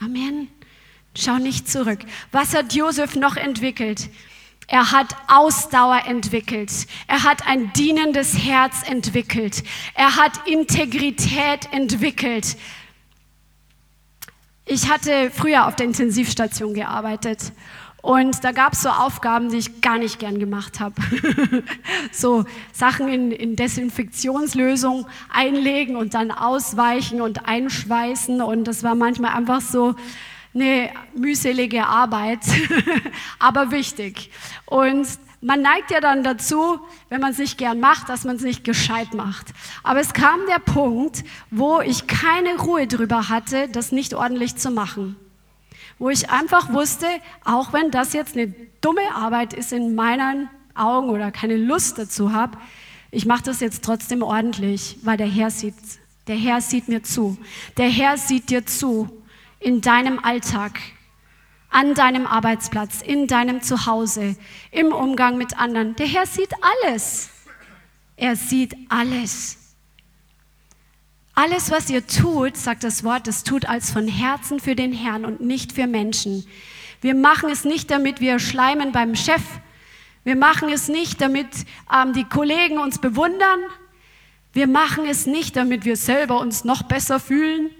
[0.00, 0.48] Amen.
[1.14, 2.00] Schau nicht zurück.
[2.30, 4.08] Was hat Josef noch entwickelt?
[4.68, 6.70] Er hat Ausdauer entwickelt.
[7.06, 9.62] Er hat ein dienendes Herz entwickelt.
[9.94, 12.56] Er hat Integrität entwickelt.
[14.64, 17.52] Ich hatte früher auf der Intensivstation gearbeitet
[18.00, 20.94] und da gab es so Aufgaben, die ich gar nicht gern gemacht habe.
[22.12, 29.34] so Sachen in, in Desinfektionslösung einlegen und dann ausweichen und einschweißen und das war manchmal
[29.34, 29.94] einfach so,
[30.54, 32.40] eine mühselige Arbeit,
[33.38, 34.30] aber wichtig.
[34.66, 35.06] Und
[35.42, 36.78] man neigt ja dann dazu,
[37.08, 39.48] wenn man es nicht gern macht, dass man es nicht gescheit macht.
[39.82, 44.70] Aber es kam der Punkt, wo ich keine Ruhe drüber hatte, das nicht ordentlich zu
[44.70, 45.16] machen.
[45.98, 47.06] Wo ich einfach wusste,
[47.44, 52.32] auch wenn das jetzt eine dumme Arbeit ist in meinen Augen oder keine Lust dazu
[52.32, 52.56] habe,
[53.10, 55.74] ich mache das jetzt trotzdem ordentlich, weil der Herr sieht,
[56.28, 57.36] der Herr sieht mir zu.
[57.76, 59.10] Der Herr sieht dir zu
[59.58, 60.78] in deinem Alltag,
[61.72, 64.36] an deinem Arbeitsplatz, in deinem Zuhause,
[64.70, 65.96] im Umgang mit anderen.
[65.96, 67.30] Der Herr sieht alles.
[68.16, 69.58] Er sieht alles.
[71.34, 75.24] Alles, was ihr tut, sagt das Wort, das tut als von Herzen für den Herrn
[75.24, 76.46] und nicht für Menschen.
[77.00, 79.42] Wir machen es nicht, damit wir schleimen beim Chef.
[80.24, 81.48] Wir machen es nicht, damit
[81.92, 83.60] ähm, die Kollegen uns bewundern.
[84.52, 87.70] Wir machen es nicht, damit wir selber uns noch besser fühlen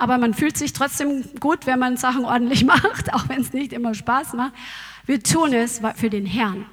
[0.00, 3.74] aber man fühlt sich trotzdem gut, wenn man Sachen ordentlich macht, auch wenn es nicht
[3.74, 4.54] immer Spaß macht.
[5.04, 6.64] Wir tun es für den Herrn.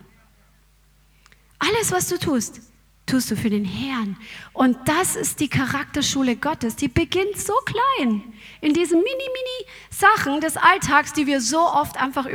[1.59, 2.61] Alles, was du tust,
[3.05, 4.15] tust du für den Herrn.
[4.53, 6.77] Und das ist die Charakterschule Gottes.
[6.77, 8.23] Die beginnt so klein,
[8.61, 12.27] in diesen mini-mini-Sachen des Alltags, die wir so oft einfach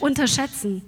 [0.00, 0.82] unterschätzen.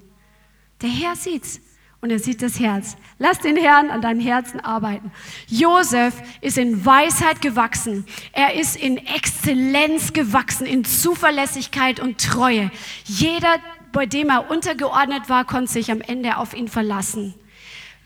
[0.81, 1.61] Der Herr sieht's
[2.03, 2.97] und er sieht das Herz.
[3.17, 5.09] Lass den Herrn an deinem Herzen arbeiten.
[5.47, 8.05] Josef ist in Weisheit gewachsen.
[8.33, 12.71] Er ist in Exzellenz gewachsen, in Zuverlässigkeit und Treue.
[13.05, 13.55] Jeder,
[13.93, 17.35] bei dem er untergeordnet war, konnte sich am Ende auf ihn verlassen.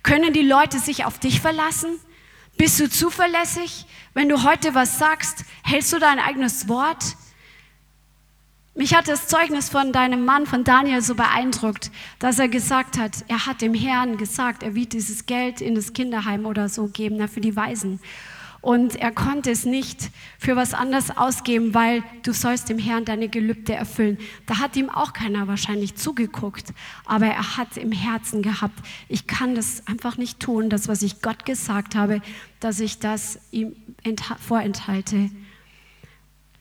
[0.04, 1.90] Können die Leute sich auf dich verlassen?
[2.56, 3.88] Bist du zuverlässig?
[4.14, 7.04] Wenn du heute was sagst, hältst du dein eigenes Wort?
[8.78, 13.26] Mich hat das Zeugnis von deinem Mann, von Daniel, so beeindruckt, dass er gesagt hat,
[13.28, 17.28] er hat dem Herrn gesagt, er wird dieses Geld in das Kinderheim oder so geben,
[17.28, 18.00] für die Waisen.
[18.62, 23.30] Und er konnte es nicht für was anderes ausgeben, weil du sollst dem Herrn deine
[23.30, 24.20] Gelübde erfüllen.
[24.46, 26.72] Da hat ihm auch keiner wahrscheinlich zugeguckt,
[27.08, 28.78] aber er hat im Herzen gehabt,
[29.10, 32.22] ich kann das einfach nicht tun, das, was ich Gott gesagt habe,
[32.60, 33.76] dass ich das ihm
[34.40, 35.32] vorenthalte.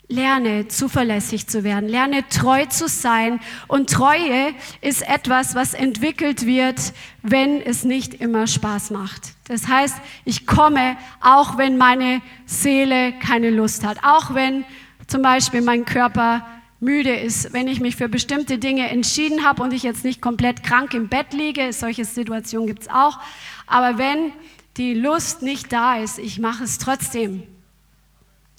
[0.09, 3.40] Lerne zuverlässig zu werden, lerne treu zu sein.
[3.66, 6.92] Und Treue ist etwas, was entwickelt wird,
[7.22, 9.34] wenn es nicht immer Spaß macht.
[9.48, 14.64] Das heißt, ich komme, auch wenn meine Seele keine Lust hat, auch wenn
[15.09, 16.46] zum Beispiel mein Körper
[16.78, 20.62] müde ist, wenn ich mich für bestimmte Dinge entschieden habe und ich jetzt nicht komplett
[20.62, 23.18] krank im Bett liege, solche Situationen gibt es auch,
[23.66, 24.32] aber wenn
[24.76, 27.44] die Lust nicht da ist, ich mache es trotzdem.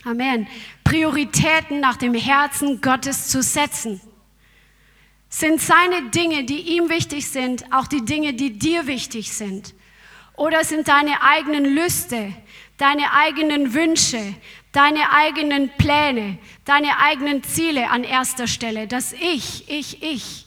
[0.07, 0.47] Amen.
[0.85, 3.99] Prioritäten nach dem Herzen Gottes zu setzen.
[5.27, 9.73] Sind seine Dinge, die ihm wichtig sind, auch die Dinge, die dir wichtig sind?
[10.37, 12.33] Oder sind deine eigenen Lüste,
[12.77, 14.35] deine eigenen Wünsche,
[14.71, 18.87] deine eigenen Pläne, deine eigenen Ziele an erster Stelle?
[18.87, 20.46] Das Ich, ich, ich.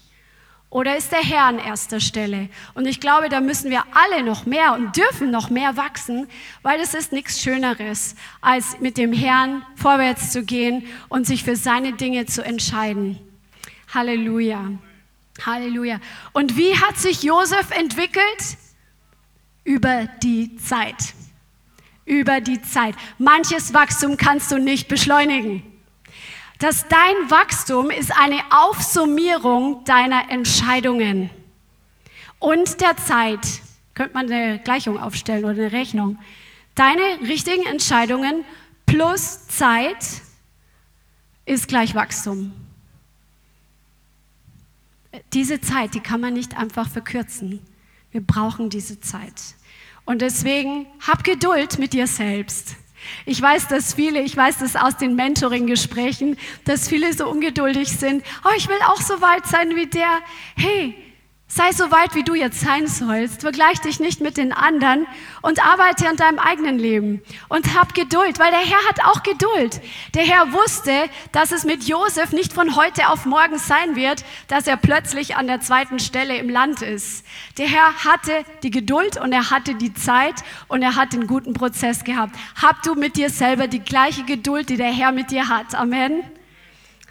[0.71, 2.49] Oder ist der Herr an erster Stelle?
[2.75, 6.29] Und ich glaube, da müssen wir alle noch mehr und dürfen noch mehr wachsen,
[6.63, 11.57] weil es ist nichts Schöneres, als mit dem Herrn vorwärts zu gehen und sich für
[11.57, 13.19] seine Dinge zu entscheiden.
[13.93, 14.71] Halleluja.
[15.45, 15.99] Halleluja.
[16.33, 18.57] Und wie hat sich Josef entwickelt?
[19.65, 21.15] Über die Zeit.
[22.05, 22.95] Über die Zeit.
[23.19, 25.70] Manches Wachstum kannst du nicht beschleunigen
[26.61, 31.31] dass dein Wachstum ist eine Aufsummierung deiner Entscheidungen
[32.39, 33.63] und der Zeit.
[33.95, 36.19] Könnte man eine Gleichung aufstellen oder eine Rechnung.
[36.75, 38.45] Deine richtigen Entscheidungen
[38.87, 40.23] plus Zeit
[41.47, 42.53] ist gleich Wachstum.
[45.33, 47.61] Diese Zeit, die kann man nicht einfach verkürzen.
[48.13, 49.55] Wir brauchen diese Zeit.
[50.05, 52.77] Und deswegen hab Geduld mit dir selbst.
[53.27, 58.25] Ich weiß, dass viele, ich weiß das aus den Mentoring-Gesprächen, dass viele so ungeduldig sind.
[58.45, 60.21] Oh, ich will auch so weit sein wie der.
[60.57, 60.95] Hey,
[61.53, 63.41] Sei so weit, wie du jetzt sein sollst.
[63.41, 65.09] Vergleich dich nicht mit den anderen
[65.43, 67.23] und arbeite an deinem eigenen Leben.
[67.49, 69.81] Und hab Geduld, weil der Herr hat auch Geduld.
[70.15, 70.93] Der Herr wusste,
[71.33, 75.49] dass es mit Josef nicht von heute auf morgen sein wird, dass er plötzlich an
[75.49, 77.27] der zweiten Stelle im Land ist.
[77.59, 81.53] Der Herr hatte die Geduld und er hatte die Zeit und er hat den guten
[81.53, 82.37] Prozess gehabt.
[82.63, 85.75] Hab du mit dir selber die gleiche Geduld, die der Herr mit dir hat.
[85.75, 86.23] Amen.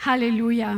[0.06, 0.78] Halleluja.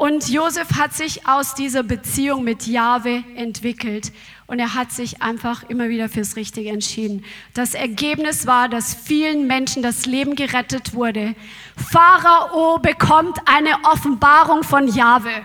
[0.00, 4.12] Und Josef hat sich aus dieser Beziehung mit Jahwe entwickelt
[4.46, 7.22] und er hat sich einfach immer wieder fürs Richtige entschieden.
[7.52, 11.34] Das Ergebnis war, dass vielen Menschen das Leben gerettet wurde.
[11.76, 15.42] Pharao bekommt eine Offenbarung von Jahwe.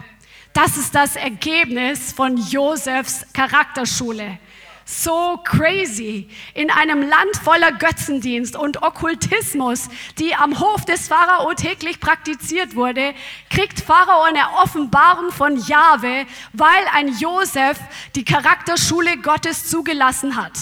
[0.53, 4.39] Das ist das Ergebnis von Josefs Charakterschule
[4.85, 6.29] so crazy.
[6.53, 13.15] In einem Land voller Götzendienst und Okkultismus, die am Hof des Pharao täglich praktiziert wurde,
[13.49, 17.79] kriegt Pharao eine Offenbarung von Jahwe, weil ein Josef
[18.15, 20.53] die Charakterschule Gottes zugelassen hat.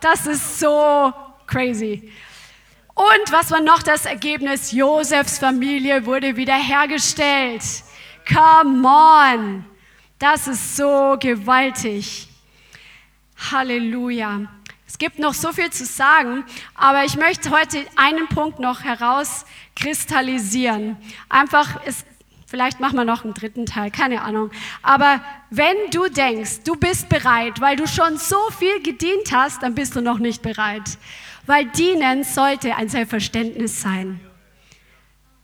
[0.00, 1.12] Das ist so
[1.46, 2.12] crazy.
[2.94, 4.72] Und was war noch das Ergebnis?
[4.72, 7.62] Josefs Familie wurde wiederhergestellt.
[8.26, 9.64] Come on.
[10.18, 12.28] Das ist so gewaltig.
[13.50, 14.42] Halleluja.
[14.86, 20.96] Es gibt noch so viel zu sagen, aber ich möchte heute einen Punkt noch herauskristallisieren.
[21.28, 22.04] Einfach, es,
[22.46, 24.52] vielleicht machen wir noch einen dritten Teil, keine Ahnung.
[24.82, 25.20] Aber
[25.50, 29.94] wenn du denkst, du bist bereit, weil du schon so viel gedient hast, dann bist
[29.96, 30.98] du noch nicht bereit.
[31.46, 34.20] Weil dienen sollte ein Selbstverständnis sein.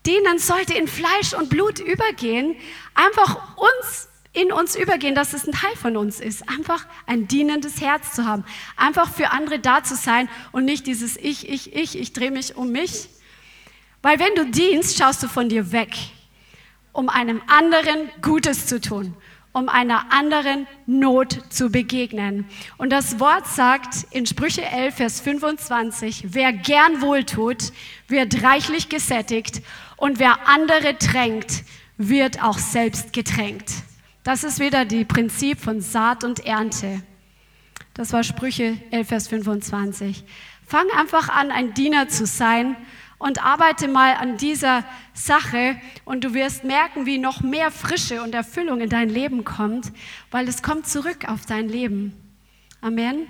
[0.06, 2.56] Dienen sollte in Fleisch und Blut übergehen,
[2.94, 6.48] einfach uns in uns übergehen, dass es ein Teil von uns ist.
[6.48, 8.44] Einfach ein dienendes Herz zu haben.
[8.76, 12.56] Einfach für andere da zu sein und nicht dieses Ich, ich, ich, ich drehe mich
[12.56, 13.08] um mich.
[14.00, 15.94] Weil wenn du dienst, schaust du von dir weg,
[16.92, 19.14] um einem anderen Gutes zu tun,
[19.52, 22.46] um einer anderen Not zu begegnen.
[22.78, 27.72] Und das Wort sagt in Sprüche 11, Vers 25, wer gern wohltut,
[28.08, 29.62] wird reichlich gesättigt
[29.98, 31.64] und wer andere tränkt,
[31.98, 33.70] wird auch selbst getränkt.
[34.24, 37.02] Das ist wieder die Prinzip von Saat und Ernte.
[37.94, 40.22] Das war Sprüche 11, Vers 25.
[40.64, 42.76] Fang einfach an, ein Diener zu sein
[43.18, 48.32] und arbeite mal an dieser Sache und du wirst merken, wie noch mehr Frische und
[48.32, 49.92] Erfüllung in dein Leben kommt,
[50.30, 52.14] weil es kommt zurück auf dein Leben.
[52.80, 53.26] Amen.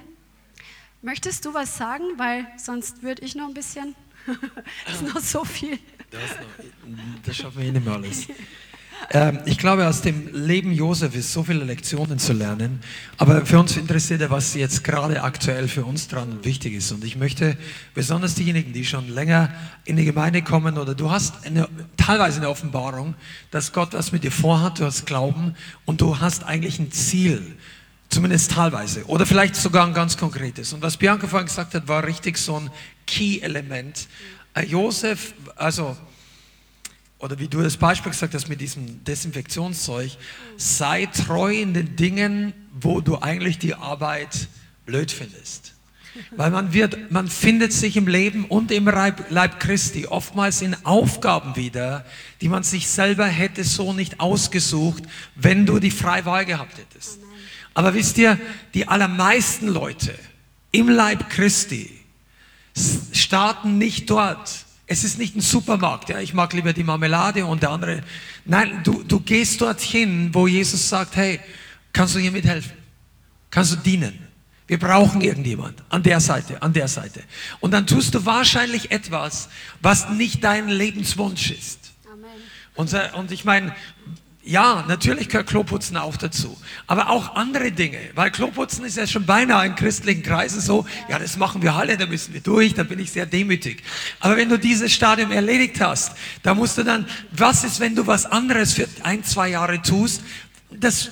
[1.00, 2.04] Möchtest du was sagen?
[2.18, 3.94] Weil sonst würde ich noch ein bisschen.
[4.86, 5.78] das ist noch so viel.
[6.10, 8.28] Das, noch, das schaffen wir eh nicht mehr alles.
[9.10, 12.80] Ähm, ich glaube, aus dem Leben Josef ist so viele Lektionen zu lernen.
[13.18, 16.92] Aber für uns interessiert was jetzt gerade aktuell für uns dran wichtig ist.
[16.92, 17.56] Und ich möchte
[17.94, 19.52] besonders diejenigen, die schon länger
[19.84, 23.14] in die Gemeinde kommen oder du hast eine, teilweise eine Offenbarung,
[23.50, 27.56] dass Gott was mit dir vorhat, du hast Glauben und du hast eigentlich ein Ziel.
[28.08, 29.06] Zumindest teilweise.
[29.06, 30.74] Oder vielleicht sogar ein ganz konkretes.
[30.74, 32.70] Und was Bianca vorhin gesagt hat, war richtig so ein
[33.06, 34.06] Key-Element.
[34.54, 35.96] Äh, Josef, also
[37.22, 40.10] oder wie du das Beispiel gesagt hast mit diesem Desinfektionszeug,
[40.56, 44.48] sei treu in den Dingen, wo du eigentlich die Arbeit
[44.86, 45.74] blöd findest.
[46.32, 50.76] Weil man wird, man findet sich im Leben und im Leib, Leib Christi oftmals in
[50.84, 52.04] Aufgaben wieder,
[52.40, 55.04] die man sich selber hätte so nicht ausgesucht,
[55.36, 57.20] wenn du die freie Wahl gehabt hättest.
[57.72, 58.36] Aber wisst ihr,
[58.74, 60.12] die allermeisten Leute
[60.72, 61.88] im Leib Christi
[63.12, 67.62] starten nicht dort, es ist nicht ein Supermarkt, ja, ich mag lieber die Marmelade und
[67.62, 68.02] der andere.
[68.44, 71.40] Nein, du, du gehst dorthin, wo Jesus sagt, hey,
[71.92, 72.72] kannst du hier mithelfen?
[73.50, 74.18] Kannst du dienen?
[74.66, 77.22] Wir brauchen irgendjemand an der Seite, an der Seite.
[77.60, 79.48] Und dann tust du wahrscheinlich etwas,
[79.80, 81.92] was nicht dein Lebenswunsch ist.
[82.10, 82.30] Amen.
[82.74, 83.74] Und, und ich meine,
[84.44, 86.58] Ja, natürlich gehört Kloputzen auch dazu.
[86.88, 87.98] Aber auch andere Dinge.
[88.16, 91.96] Weil Kloputzen ist ja schon beinahe in christlichen Kreisen so, ja, das machen wir alle,
[91.96, 93.84] da müssen wir durch, da bin ich sehr demütig.
[94.18, 98.08] Aber wenn du dieses Stadium erledigt hast, da musst du dann, was ist, wenn du
[98.08, 100.22] was anderes für ein, zwei Jahre tust,
[100.70, 101.10] das,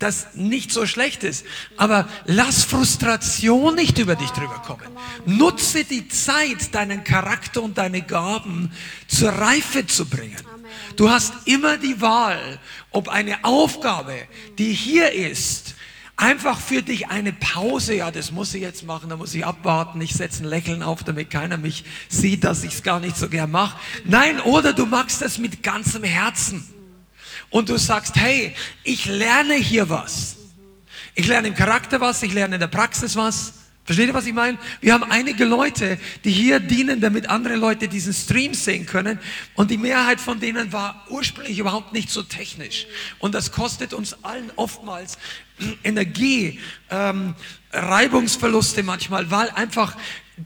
[0.00, 1.46] das nicht so schlecht ist.
[1.76, 4.82] Aber lass Frustration nicht über dich drüber kommen.
[5.24, 8.72] Nutze die Zeit, deinen Charakter und deine Gaben
[9.06, 10.51] zur Reife zu bringen.
[10.96, 12.58] Du hast immer die Wahl,
[12.90, 14.14] ob eine Aufgabe,
[14.58, 15.74] die hier ist,
[16.16, 20.00] einfach für dich eine Pause, ja, das muss ich jetzt machen, da muss ich abwarten,
[20.00, 23.28] ich setze ein Lächeln auf, damit keiner mich sieht, dass ich es gar nicht so
[23.28, 23.78] gern mache.
[24.04, 26.68] Nein, oder du machst das mit ganzem Herzen
[27.50, 30.36] und du sagst, hey, ich lerne hier was.
[31.14, 33.54] Ich lerne im Charakter was, ich lerne in der Praxis was.
[33.84, 34.58] Versteht ihr, was ich meine?
[34.80, 39.18] Wir haben einige Leute, die hier dienen, damit andere Leute diesen Stream sehen können.
[39.54, 42.86] Und die Mehrheit von denen war ursprünglich überhaupt nicht so technisch.
[43.18, 45.18] Und das kostet uns allen oftmals
[45.82, 46.60] Energie,
[46.90, 47.34] ähm,
[47.72, 49.96] Reibungsverluste manchmal, weil einfach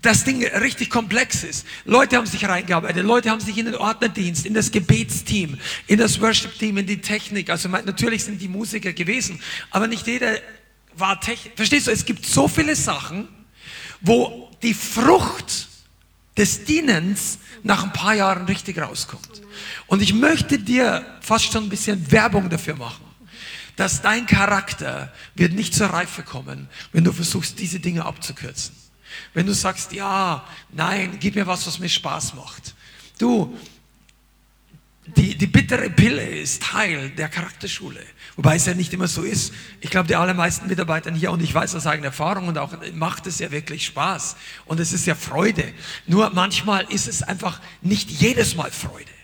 [0.03, 1.66] das Ding richtig komplex ist.
[1.84, 6.20] Leute haben sich reingearbeitet, Leute haben sich in den Ordnerdienst, in das Gebetsteam, in das
[6.20, 7.51] Worship-Team, in die Technik.
[7.51, 10.39] Also natürlich sind die Musiker gewesen, aber nicht jeder
[10.97, 11.53] war Technik.
[11.57, 13.28] Verstehst du, es gibt so viele Sachen,
[14.01, 15.68] wo die Frucht
[16.36, 19.42] des Dienens nach ein paar Jahren richtig rauskommt.
[19.86, 23.05] Und ich möchte dir fast schon ein bisschen Werbung dafür machen,
[23.76, 28.74] dass dein Charakter wird nicht zur Reife kommen, wenn du versuchst, diese Dinge abzukürzen.
[29.34, 32.74] Wenn du sagst, ja, nein, gib mir was, was mir Spaß macht.
[33.18, 33.57] Du,
[35.16, 38.03] die, die bittere Pille ist Teil der Charakterschule.
[38.37, 39.53] Wobei es ja nicht immer so ist.
[39.80, 43.26] Ich glaube, die allermeisten Mitarbeiter hier, und ich weiß aus eigener Erfahrung, und auch macht
[43.26, 44.37] es ja wirklich Spaß.
[44.66, 45.64] Und es ist ja Freude.
[46.07, 49.15] Nur manchmal ist es einfach nicht jedes Mal Freude.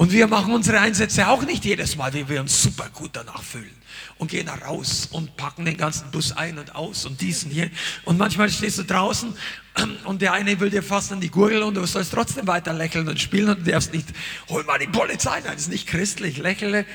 [0.00, 3.42] Und wir machen unsere Einsätze auch nicht jedes Mal, wie wir uns super gut danach
[3.42, 3.76] fühlen
[4.16, 7.70] und gehen da raus und packen den ganzen Bus ein und aus und diesen hier.
[8.06, 9.34] Und manchmal stehst du draußen
[10.06, 13.06] und der eine will dir fast an die Gurgel und du sollst trotzdem weiter lächeln
[13.10, 14.06] und spielen und du darfst nicht,
[14.48, 16.86] hol mal die Polizei, nein, das ist nicht christlich, lächle.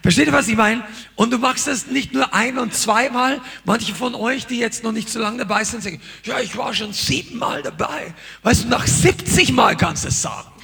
[0.00, 0.82] Versteht ihr, was ich meine?
[1.16, 3.42] Und du machst das nicht nur ein- und zweimal.
[3.66, 6.72] Manche von euch, die jetzt noch nicht so lange dabei sind, sagen, ja, ich war
[6.72, 8.14] schon siebenmal dabei.
[8.42, 10.55] Weißt du, nach 70 Mal kannst du es sagen.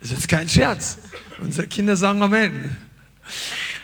[0.00, 0.98] Das ist jetzt kein Scherz.
[1.40, 2.76] Unsere Kinder sagen Amen.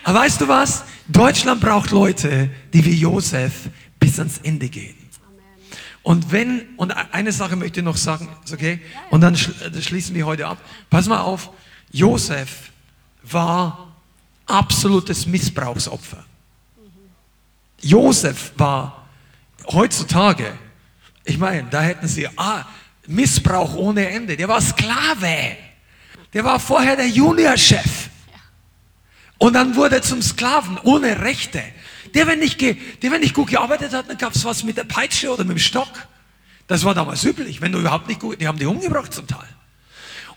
[0.03, 0.83] Aber weißt du was?
[1.07, 4.95] Deutschland braucht Leute, die wie Josef bis ans Ende gehen.
[6.03, 8.79] Und wenn, und eine Sache möchte ich noch sagen, ist okay?
[9.09, 10.59] Und dann schließen wir heute ab.
[10.89, 11.49] Pass mal auf,
[11.91, 12.71] Josef
[13.23, 13.95] war
[14.45, 16.23] absolutes Missbrauchsopfer.
[17.81, 19.07] Josef war
[19.71, 20.53] heutzutage,
[21.23, 22.65] ich meine, da hätten sie ah,
[23.07, 24.37] Missbrauch ohne Ende.
[24.37, 25.57] Der war Sklave.
[26.35, 28.09] Der war vorher der Juniorchef.
[29.37, 31.63] Und dann wurde er zum Sklaven ohne Rechte.
[32.13, 34.83] Der, wenn nicht, der, wenn nicht gut gearbeitet hat, dann gab es was mit der
[34.83, 35.87] Peitsche oder mit dem Stock.
[36.67, 37.61] Das war damals üblich.
[37.61, 39.47] Wenn du überhaupt nicht gut, die haben die umgebracht zum Teil.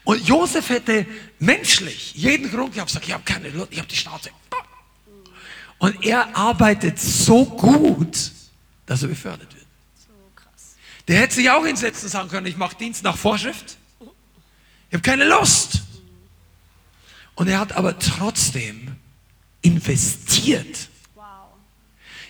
[0.04, 1.04] Und Josef hätte
[1.40, 4.30] menschlich jeden Grund gehabt, sagt, ich habe keine Lust, ich habe die Schnauze.
[5.78, 8.30] Und er arbeitet so gut,
[8.86, 9.66] dass er befördert wird.
[11.08, 13.78] Der hätte sich auch hinsetzen und sagen können, ich mache Dienst nach Vorschrift.
[14.90, 15.87] Ich habe keine Lust.
[17.38, 18.96] Und er hat aber trotzdem
[19.62, 20.88] investiert.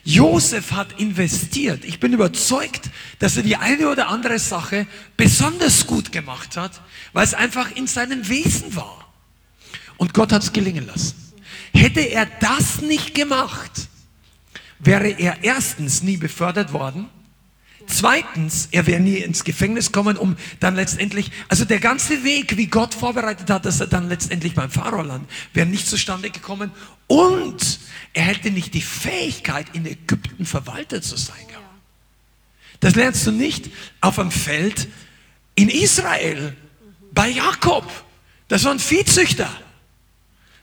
[0.04, 1.82] Josef hat investiert.
[1.86, 4.86] Ich bin überzeugt, dass er die eine oder andere Sache
[5.16, 6.82] besonders gut gemacht hat,
[7.14, 9.10] weil es einfach in seinem Wesen war.
[9.96, 11.14] Und Gott hat es gelingen lassen.
[11.72, 13.88] Hätte er das nicht gemacht,
[14.78, 17.08] wäre er erstens nie befördert worden
[17.88, 22.66] Zweitens, er wäre nie ins Gefängnis kommen, um dann letztendlich, also der ganze Weg, wie
[22.66, 26.70] Gott vorbereitet hat, dass er dann letztendlich beim Pharao landet, wäre nicht zustande gekommen.
[27.06, 27.80] Und
[28.12, 31.36] er hätte nicht die Fähigkeit, in Ägypten Verwalter zu sein.
[32.80, 33.70] Das lernst du nicht
[34.00, 34.88] auf dem Feld
[35.54, 36.56] in Israel,
[37.12, 37.84] bei Jakob.
[38.46, 39.50] Das war ein Viehzüchter.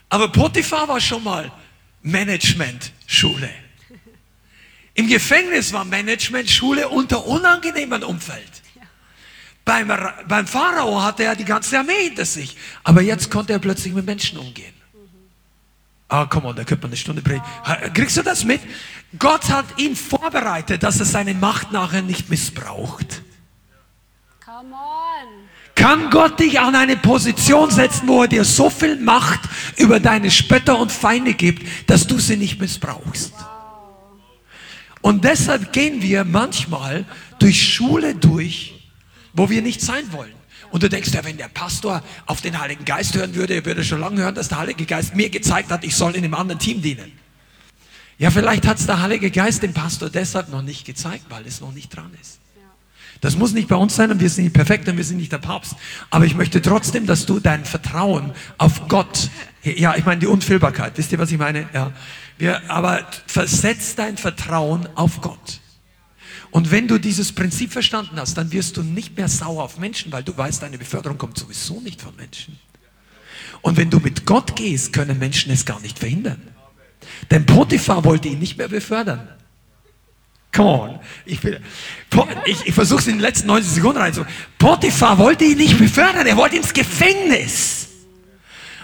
[0.10, 1.52] Aber Potiphar war schon mal
[2.04, 3.50] Management-Schule.
[4.96, 8.64] Im Gefängnis war Managementschule unter unangenehmem Umfeld.
[9.66, 9.92] Beim,
[10.28, 12.56] beim Pharao hatte er die ganze Armee hinter sich.
[12.84, 14.74] Aber jetzt konnte er plötzlich mit Menschen umgehen.
[16.08, 17.46] Ah, komm on, da könnte man eine Stunde predigen.
[17.94, 18.62] Kriegst du das mit?
[19.20, 23.22] Gott hat ihn vorbereitet, dass er seine Macht nachher nicht missbraucht.
[24.46, 25.50] Come on.
[25.74, 29.42] Kann Gott dich an eine Position setzen, wo er dir so viel Macht
[29.78, 33.34] über deine Spötter und Feinde gibt, dass du sie nicht missbrauchst?
[33.34, 33.55] Wow.
[35.06, 37.06] Und deshalb gehen wir manchmal
[37.38, 38.74] durch Schule durch,
[39.34, 40.34] wo wir nicht sein wollen.
[40.72, 43.84] Und du denkst ja, wenn der Pastor auf den Heiligen Geist hören würde, er würde
[43.84, 46.58] schon lange hören, dass der Heilige Geist mir gezeigt hat, ich soll in einem anderen
[46.58, 47.12] Team dienen.
[48.18, 51.62] Ja, vielleicht hat es der Heilige Geist dem Pastor deshalb noch nicht gezeigt, weil es
[51.62, 52.40] noch nicht dran ist.
[53.22, 55.32] Das muss nicht bei uns sein und wir sind nicht perfekt und wir sind nicht
[55.32, 55.76] der Papst.
[56.10, 59.30] Aber ich möchte trotzdem, dass du dein Vertrauen auf Gott,
[59.62, 61.70] ja, ich meine die Unfehlbarkeit, wisst ihr, was ich meine?
[61.76, 61.92] Ja.
[62.38, 65.62] Wir, aber versetz dein Vertrauen auf Gott.
[66.52, 70.12] Und wenn du dieses Prinzip verstanden hast, dann wirst du nicht mehr sauer auf Menschen,
[70.12, 72.58] weil du weißt, deine Beförderung kommt sowieso nicht von Menschen.
[73.62, 76.42] Und wenn du mit Gott gehst, können Menschen es gar nicht verhindern.
[77.32, 79.28] Denn Potiphar wollte ihn nicht mehr befördern.
[80.54, 81.00] Come on.
[81.26, 84.14] Ich, ich, ich versuche es in den letzten 90 Sekunden rein.
[84.58, 87.88] Potiphar wollte ihn nicht befördern, er wollte ins Gefängnis.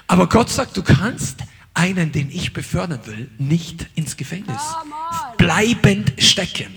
[0.08, 1.38] Aber Gott sagt, du kannst
[1.74, 4.61] einen, den ich befördern will, nicht ins Gefängnis
[5.38, 6.76] bleibend stecken.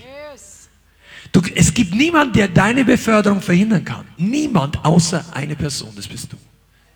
[1.31, 4.05] Du, es gibt niemanden, der deine Beförderung verhindern kann.
[4.17, 6.37] Niemand außer eine Person, das bist du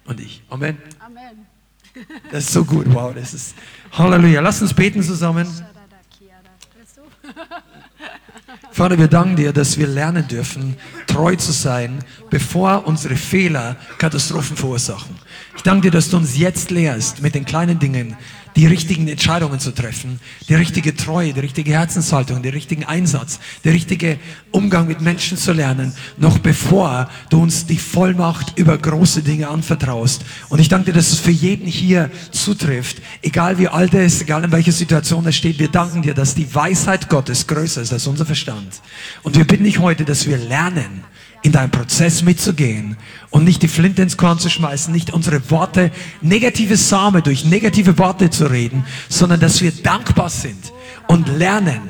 [0.05, 0.41] und ich.
[0.49, 0.77] Amen.
[0.99, 1.45] Amen.
[2.31, 3.55] Das ist so gut, wow, das ist
[3.91, 4.41] Halleluja.
[4.41, 5.47] Lass uns beten zusammen.
[8.71, 10.75] Vater, wir danken dir, dass wir lernen dürfen,
[11.07, 15.15] treu zu sein, bevor unsere Fehler Katastrophen verursachen.
[15.55, 18.15] Ich danke dir, dass du uns jetzt lehrst mit den kleinen Dingen,
[18.55, 23.73] die richtigen Entscheidungen zu treffen, die richtige Treue, die richtige Herzenshaltung, den richtigen Einsatz, der
[23.73, 24.19] richtige
[24.51, 30.25] Umgang mit Menschen zu lernen, noch bevor du uns die Vollmacht über große Dinge anvertraust.
[30.49, 34.21] Und ich danke dir, dass es für jeden hier zutrifft, egal wie alt er ist,
[34.21, 35.59] egal in welcher Situation er steht.
[35.59, 38.81] Wir danken dir, dass die Weisheit Gottes größer ist als unser Verstand.
[39.23, 41.03] Und wir bitten dich heute, dass wir lernen,
[41.41, 42.97] in deinem Prozess mitzugehen
[43.29, 47.97] und nicht die Flinte ins Korn zu schmeißen, nicht unsere Worte, negative Same durch negative
[47.97, 50.73] Worte zu reden, sondern dass wir dankbar sind
[51.07, 51.81] und lernen,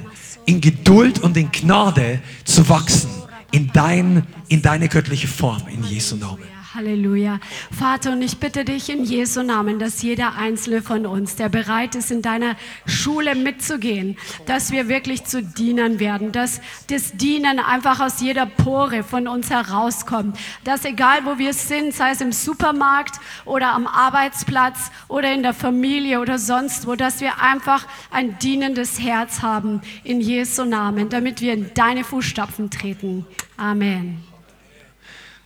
[0.45, 3.09] in Geduld und in Gnade zu wachsen,
[3.51, 6.58] in, dein, in deine göttliche Form, in Jesu Namen.
[6.75, 7.39] Halleluja.
[7.75, 11.95] Vater, und ich bitte dich in Jesu Namen, dass jeder einzelne von uns, der bereit
[11.95, 12.55] ist, in deiner
[12.85, 19.03] Schule mitzugehen, dass wir wirklich zu Dienern werden, dass das Dienen einfach aus jeder Pore
[19.03, 24.91] von uns herauskommt, dass egal wo wir sind, sei es im Supermarkt oder am Arbeitsplatz
[25.07, 30.21] oder in der Familie oder sonst wo, dass wir einfach ein dienendes Herz haben in
[30.21, 33.25] Jesu Namen, damit wir in deine Fußstapfen treten.
[33.57, 34.28] Amen.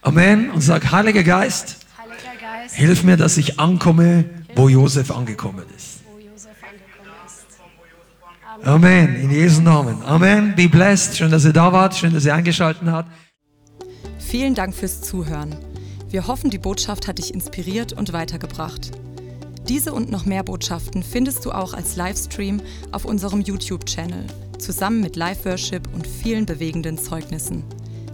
[0.04, 0.52] Amen.
[0.52, 4.26] Und sag, Heiliger Geist, Heiliger Geist hilf mir, dass ich ankomme,
[4.56, 6.02] wo Josef angekommen ist.
[8.64, 9.16] Amen.
[9.16, 10.02] In Jesu Namen.
[10.04, 10.56] Amen.
[10.56, 11.18] Be blessed.
[11.18, 11.96] Schön, dass ihr da wart.
[11.96, 13.10] Schön, dass ihr eingeschaltet habt.
[14.20, 15.56] Vielen Dank fürs Zuhören.
[16.10, 18.92] Wir hoffen, die Botschaft hat dich inspiriert und weitergebracht.
[19.68, 24.28] Diese und noch mehr Botschaften findest du auch als Livestream auf unserem YouTube-Channel,
[24.60, 27.64] zusammen mit Live-Worship und vielen bewegenden Zeugnissen.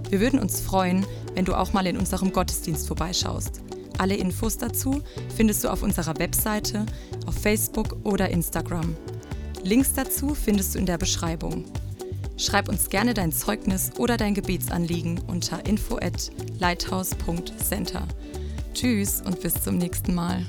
[0.09, 1.05] Wir würden uns freuen,
[1.39, 3.61] wenn du auch mal in unserem Gottesdienst vorbeischaust.
[3.97, 5.01] Alle Infos dazu
[5.37, 6.85] findest du auf unserer Webseite,
[7.25, 8.93] auf Facebook oder Instagram.
[9.63, 11.63] Links dazu findest du in der Beschreibung.
[12.35, 16.29] Schreib uns gerne dein Zeugnis oder dein Gebetsanliegen unter info at
[16.59, 18.05] lighthouse.center.
[18.73, 20.45] Tschüss und bis zum nächsten Mal.